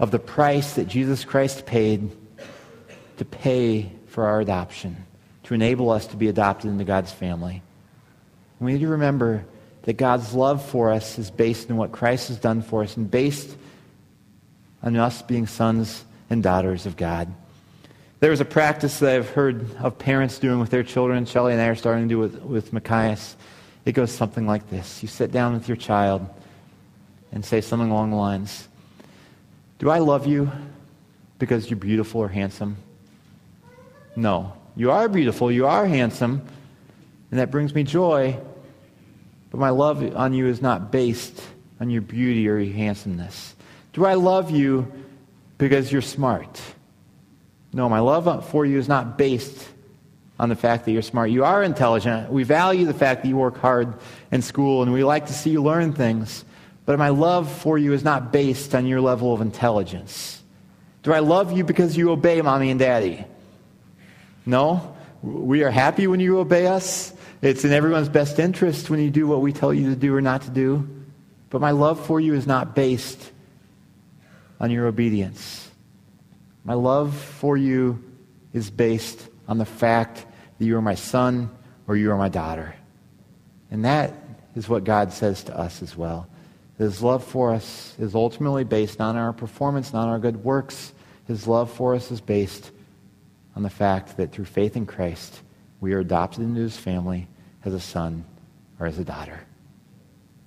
of 0.00 0.10
the 0.10 0.18
price 0.18 0.74
that 0.74 0.88
Jesus 0.88 1.24
Christ 1.24 1.66
paid 1.66 2.10
to 3.18 3.24
pay 3.24 3.92
for 4.08 4.26
our 4.26 4.40
adoption, 4.40 4.96
to 5.44 5.54
enable 5.54 5.90
us 5.90 6.08
to 6.08 6.16
be 6.16 6.26
adopted 6.26 6.68
into 6.68 6.82
God's 6.82 7.12
family. 7.12 7.62
We 8.60 8.72
need 8.72 8.80
to 8.80 8.88
remember 8.88 9.44
that 9.82 9.96
God's 9.96 10.34
love 10.34 10.64
for 10.64 10.90
us 10.90 11.18
is 11.18 11.30
based 11.30 11.70
on 11.70 11.76
what 11.76 11.92
Christ 11.92 12.28
has 12.28 12.38
done 12.38 12.62
for 12.62 12.82
us 12.82 12.96
and 12.96 13.10
based 13.10 13.56
on 14.82 14.96
us 14.96 15.22
being 15.22 15.46
sons 15.46 16.04
and 16.28 16.42
daughters 16.42 16.86
of 16.86 16.96
God. 16.96 17.32
There 18.20 18.30
was 18.30 18.40
a 18.40 18.44
practice 18.44 18.98
that 18.98 19.14
I've 19.14 19.30
heard 19.30 19.76
of 19.76 19.98
parents 19.98 20.38
doing 20.38 20.58
with 20.58 20.70
their 20.70 20.82
children. 20.82 21.24
Shelley 21.24 21.52
and 21.52 21.62
I 21.62 21.68
are 21.68 21.76
starting 21.76 22.08
to 22.08 22.14
do 22.14 22.18
with, 22.18 22.42
with 22.42 22.72
Machias. 22.72 23.36
It 23.84 23.92
goes 23.92 24.10
something 24.10 24.46
like 24.46 24.68
this. 24.70 25.02
You 25.02 25.08
sit 25.08 25.30
down 25.30 25.54
with 25.54 25.68
your 25.68 25.76
child 25.76 26.28
and 27.30 27.44
say 27.44 27.60
something 27.60 27.90
along 27.90 28.10
the 28.10 28.16
lines, 28.16 28.68
Do 29.78 29.90
I 29.90 29.98
love 29.98 30.26
you 30.26 30.50
because 31.38 31.70
you're 31.70 31.78
beautiful 31.78 32.20
or 32.20 32.28
handsome? 32.28 32.76
No. 34.16 34.52
You 34.74 34.90
are 34.90 35.08
beautiful, 35.08 35.50
you 35.50 35.66
are 35.66 35.86
handsome, 35.86 36.42
and 37.30 37.40
that 37.40 37.50
brings 37.50 37.74
me 37.74 37.82
joy, 37.82 38.38
but 39.50 39.58
my 39.58 39.70
love 39.70 40.16
on 40.16 40.32
you 40.32 40.46
is 40.46 40.62
not 40.62 40.90
based 40.90 41.40
on 41.80 41.90
your 41.90 42.02
beauty 42.02 42.48
or 42.48 42.58
your 42.58 42.74
handsomeness. 42.74 43.54
Do 43.92 44.04
I 44.04 44.14
love 44.14 44.50
you 44.50 44.90
because 45.58 45.90
you're 45.90 46.02
smart? 46.02 46.60
No, 47.72 47.88
my 47.88 48.00
love 48.00 48.48
for 48.48 48.64
you 48.64 48.78
is 48.78 48.88
not 48.88 49.18
based 49.18 49.68
on 50.38 50.48
the 50.48 50.56
fact 50.56 50.84
that 50.84 50.92
you're 50.92 51.02
smart. 51.02 51.30
You 51.30 51.44
are 51.44 51.62
intelligent. 51.62 52.30
We 52.30 52.44
value 52.44 52.86
the 52.86 52.94
fact 52.94 53.22
that 53.22 53.28
you 53.28 53.36
work 53.36 53.58
hard 53.58 53.94
in 54.30 54.40
school, 54.40 54.82
and 54.82 54.92
we 54.92 55.04
like 55.04 55.26
to 55.26 55.32
see 55.32 55.50
you 55.50 55.62
learn 55.62 55.92
things. 55.92 56.44
But 56.86 56.98
my 56.98 57.10
love 57.10 57.50
for 57.50 57.76
you 57.76 57.92
is 57.92 58.04
not 58.04 58.32
based 58.32 58.74
on 58.74 58.86
your 58.86 59.00
level 59.00 59.34
of 59.34 59.40
intelligence. 59.40 60.42
Do 61.02 61.12
I 61.12 61.18
love 61.18 61.52
you 61.52 61.64
because 61.64 61.96
you 61.96 62.10
obey 62.10 62.40
mommy 62.40 62.70
and 62.70 62.78
daddy? 62.78 63.24
No. 64.46 64.96
We 65.22 65.64
are 65.64 65.70
happy 65.70 66.06
when 66.06 66.20
you 66.20 66.38
obey 66.38 66.66
us. 66.66 67.12
It's 67.40 67.64
in 67.64 67.72
everyone's 67.72 68.08
best 68.08 68.38
interest 68.38 68.90
when 68.90 69.00
you 69.00 69.10
do 69.10 69.26
what 69.26 69.40
we 69.40 69.52
tell 69.52 69.72
you 69.72 69.90
to 69.90 69.96
do 69.96 70.14
or 70.14 70.20
not 70.20 70.42
to 70.42 70.50
do. 70.50 70.88
But 71.50 71.60
my 71.60 71.70
love 71.70 72.04
for 72.04 72.20
you 72.20 72.34
is 72.34 72.46
not 72.46 72.74
based 72.74 73.32
on 74.60 74.70
your 74.70 74.86
obedience. 74.86 75.70
My 76.64 76.74
love 76.74 77.16
for 77.16 77.56
you 77.56 78.02
is 78.52 78.70
based 78.70 79.28
on 79.46 79.58
the 79.58 79.64
fact 79.64 80.26
that 80.58 80.64
you 80.64 80.76
are 80.76 80.82
my 80.82 80.96
son 80.96 81.50
or 81.86 81.96
you 81.96 82.10
are 82.10 82.18
my 82.18 82.28
daughter. 82.28 82.74
And 83.70 83.84
that 83.84 84.12
is 84.56 84.68
what 84.68 84.84
God 84.84 85.12
says 85.12 85.44
to 85.44 85.56
us 85.56 85.82
as 85.82 85.96
well. 85.96 86.28
His 86.76 87.02
love 87.02 87.24
for 87.24 87.52
us 87.52 87.94
is 87.98 88.14
ultimately 88.14 88.64
based 88.64 88.98
not 88.98 89.10
on 89.10 89.16
our 89.16 89.32
performance, 89.32 89.92
not 89.92 90.04
on 90.04 90.08
our 90.08 90.18
good 90.18 90.44
works. 90.44 90.92
His 91.26 91.46
love 91.46 91.70
for 91.70 91.94
us 91.94 92.10
is 92.10 92.20
based 92.20 92.70
on 93.54 93.62
the 93.62 93.70
fact 93.70 94.16
that 94.16 94.32
through 94.32 94.44
faith 94.44 94.76
in 94.76 94.86
Christ, 94.86 95.40
we 95.80 95.92
are 95.92 96.00
adopted 96.00 96.42
into 96.42 96.60
his 96.60 96.76
family 96.76 97.28
as 97.64 97.74
a 97.74 97.80
son 97.80 98.24
or 98.78 98.86
as 98.86 98.98
a 98.98 99.04
daughter. 99.04 99.40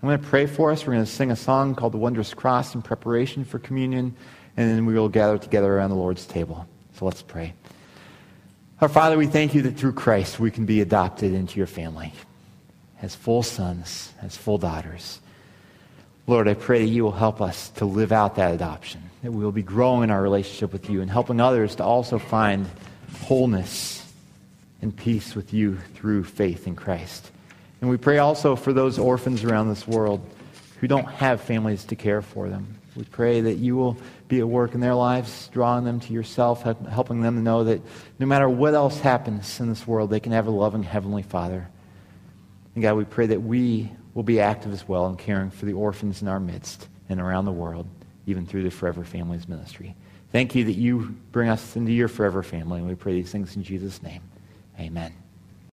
I'm 0.02 0.10
going 0.10 0.20
to 0.20 0.28
pray 0.28 0.48
for 0.48 0.72
us. 0.72 0.86
We're 0.86 0.94
going 0.94 1.06
to 1.06 1.12
sing 1.12 1.32
a 1.32 1.36
song 1.36 1.76
called 1.76 1.94
The 1.94 1.98
Wondrous 1.98 2.34
Cross 2.34 2.74
in 2.74 2.82
preparation 2.82 3.46
for 3.46 3.60
communion, 3.60 4.16
and 4.58 4.70
then 4.70 4.86
we 4.86 4.96
will 4.96 5.10
gather 5.10 5.38
together 5.38 5.78
around 5.78 5.92
the 5.92 5.96
Lord's 5.96 6.26
table. 6.26 6.68
So 6.94 7.06
let's 7.06 7.22
pray. 7.22 7.54
Our 8.82 8.90
Father, 8.90 9.16
we 9.16 9.28
thank 9.28 9.54
you 9.54 9.62
that 9.62 9.78
through 9.78 9.94
Christ 9.94 10.40
we 10.40 10.50
can 10.50 10.66
be 10.66 10.82
adopted 10.82 11.34
into 11.34 11.58
your 11.58 11.68
family 11.68 12.14
as 13.02 13.14
full 13.14 13.44
sons, 13.44 14.12
as 14.22 14.36
full 14.36 14.58
daughters. 14.58 15.22
Lord, 16.26 16.48
I 16.48 16.56
pray 16.56 16.80
that 16.80 16.90
you 16.90 17.04
will 17.04 17.12
help 17.12 17.42
us 17.42 17.70
to 17.72 17.86
live 17.86 18.12
out 18.12 18.36
that 18.36 18.54
adoption, 18.54 19.02
that 19.22 19.32
we 19.32 19.44
will 19.44 19.52
be 19.52 19.64
growing 19.64 20.06
in 20.06 20.12
our 20.12 20.22
relationship 20.22 20.74
with 20.74 20.90
you 20.90 21.02
and 21.02 21.12
helping 21.12 21.40
others 21.40 21.76
to 21.76 21.84
also 21.84 22.18
find 22.18 22.68
wholeness 23.22 24.01
and 24.82 24.96
peace 24.96 25.36
with 25.36 25.54
you 25.54 25.78
through 25.96 26.24
faith 26.24 26.68
in 26.68 26.76
Christ. 26.76 27.32
And 27.82 27.90
we 27.90 27.98
pray 27.98 28.18
also 28.20 28.56
for 28.56 28.74
those 28.74 29.00
orphans 29.00 29.44
around 29.44 29.70
this 29.70 29.88
world 29.88 30.22
who 30.80 30.88
don't 30.88 31.06
have 31.06 31.42
families 31.42 31.84
to 31.86 31.96
care 31.96 32.22
for 32.22 32.50
them. 32.50 32.76
We 32.96 33.04
pray 33.06 33.42
that 33.42 33.56
you 33.56 33.76
will 33.76 33.98
be 34.28 34.40
at 34.40 34.48
work 34.48 34.74
in 34.74 34.82
their 34.82 34.96
lives, 34.96 35.50
drawing 35.54 35.86
them 35.86 36.00
to 36.02 36.14
yourself, 36.14 36.64
helping 36.64 37.22
them 37.22 37.36
to 37.36 37.42
know 37.42 37.64
that 37.64 37.82
no 38.20 38.26
matter 38.26 38.50
what 38.50 38.74
else 38.74 39.00
happens 39.00 39.60
in 39.60 39.70
this 39.70 39.88
world, 39.88 40.10
they 40.10 40.20
can 40.20 40.34
have 40.34 40.48
a 40.48 40.52
loving 40.52 40.84
Heavenly 40.84 41.24
Father. 41.24 41.70
And 42.76 42.84
God, 42.84 42.96
we 42.96 43.06
pray 43.06 43.28
that 43.28 43.42
we 43.42 43.92
will 44.14 44.24
be 44.24 44.42
active 44.42 44.74
as 44.74 44.88
well 44.88 45.08
in 45.08 45.16
caring 45.16 45.52
for 45.52 45.66
the 45.66 45.74
orphans 45.74 46.22
in 46.22 46.28
our 46.28 46.40
midst 46.40 46.88
and 47.08 47.22
around 47.22 47.46
the 47.46 47.52
world, 47.52 47.88
even 48.26 48.46
through 48.46 48.64
the 48.64 48.72
Forever 48.72 49.04
Families 49.04 49.48
Ministry. 49.48 49.96
Thank 50.32 50.56
you 50.56 50.66
that 50.66 50.74
you 50.74 51.16
bring 51.32 51.50
us 51.50 51.76
into 51.76 51.92
your 51.92 52.08
forever 52.08 52.44
family, 52.44 52.80
and 52.80 52.88
we 52.88 52.96
pray 52.96 53.14
these 53.14 53.32
things 53.32 53.56
in 53.56 53.64
Jesus' 53.64 54.02
name. 54.02 54.22
Amen. 54.82 55.21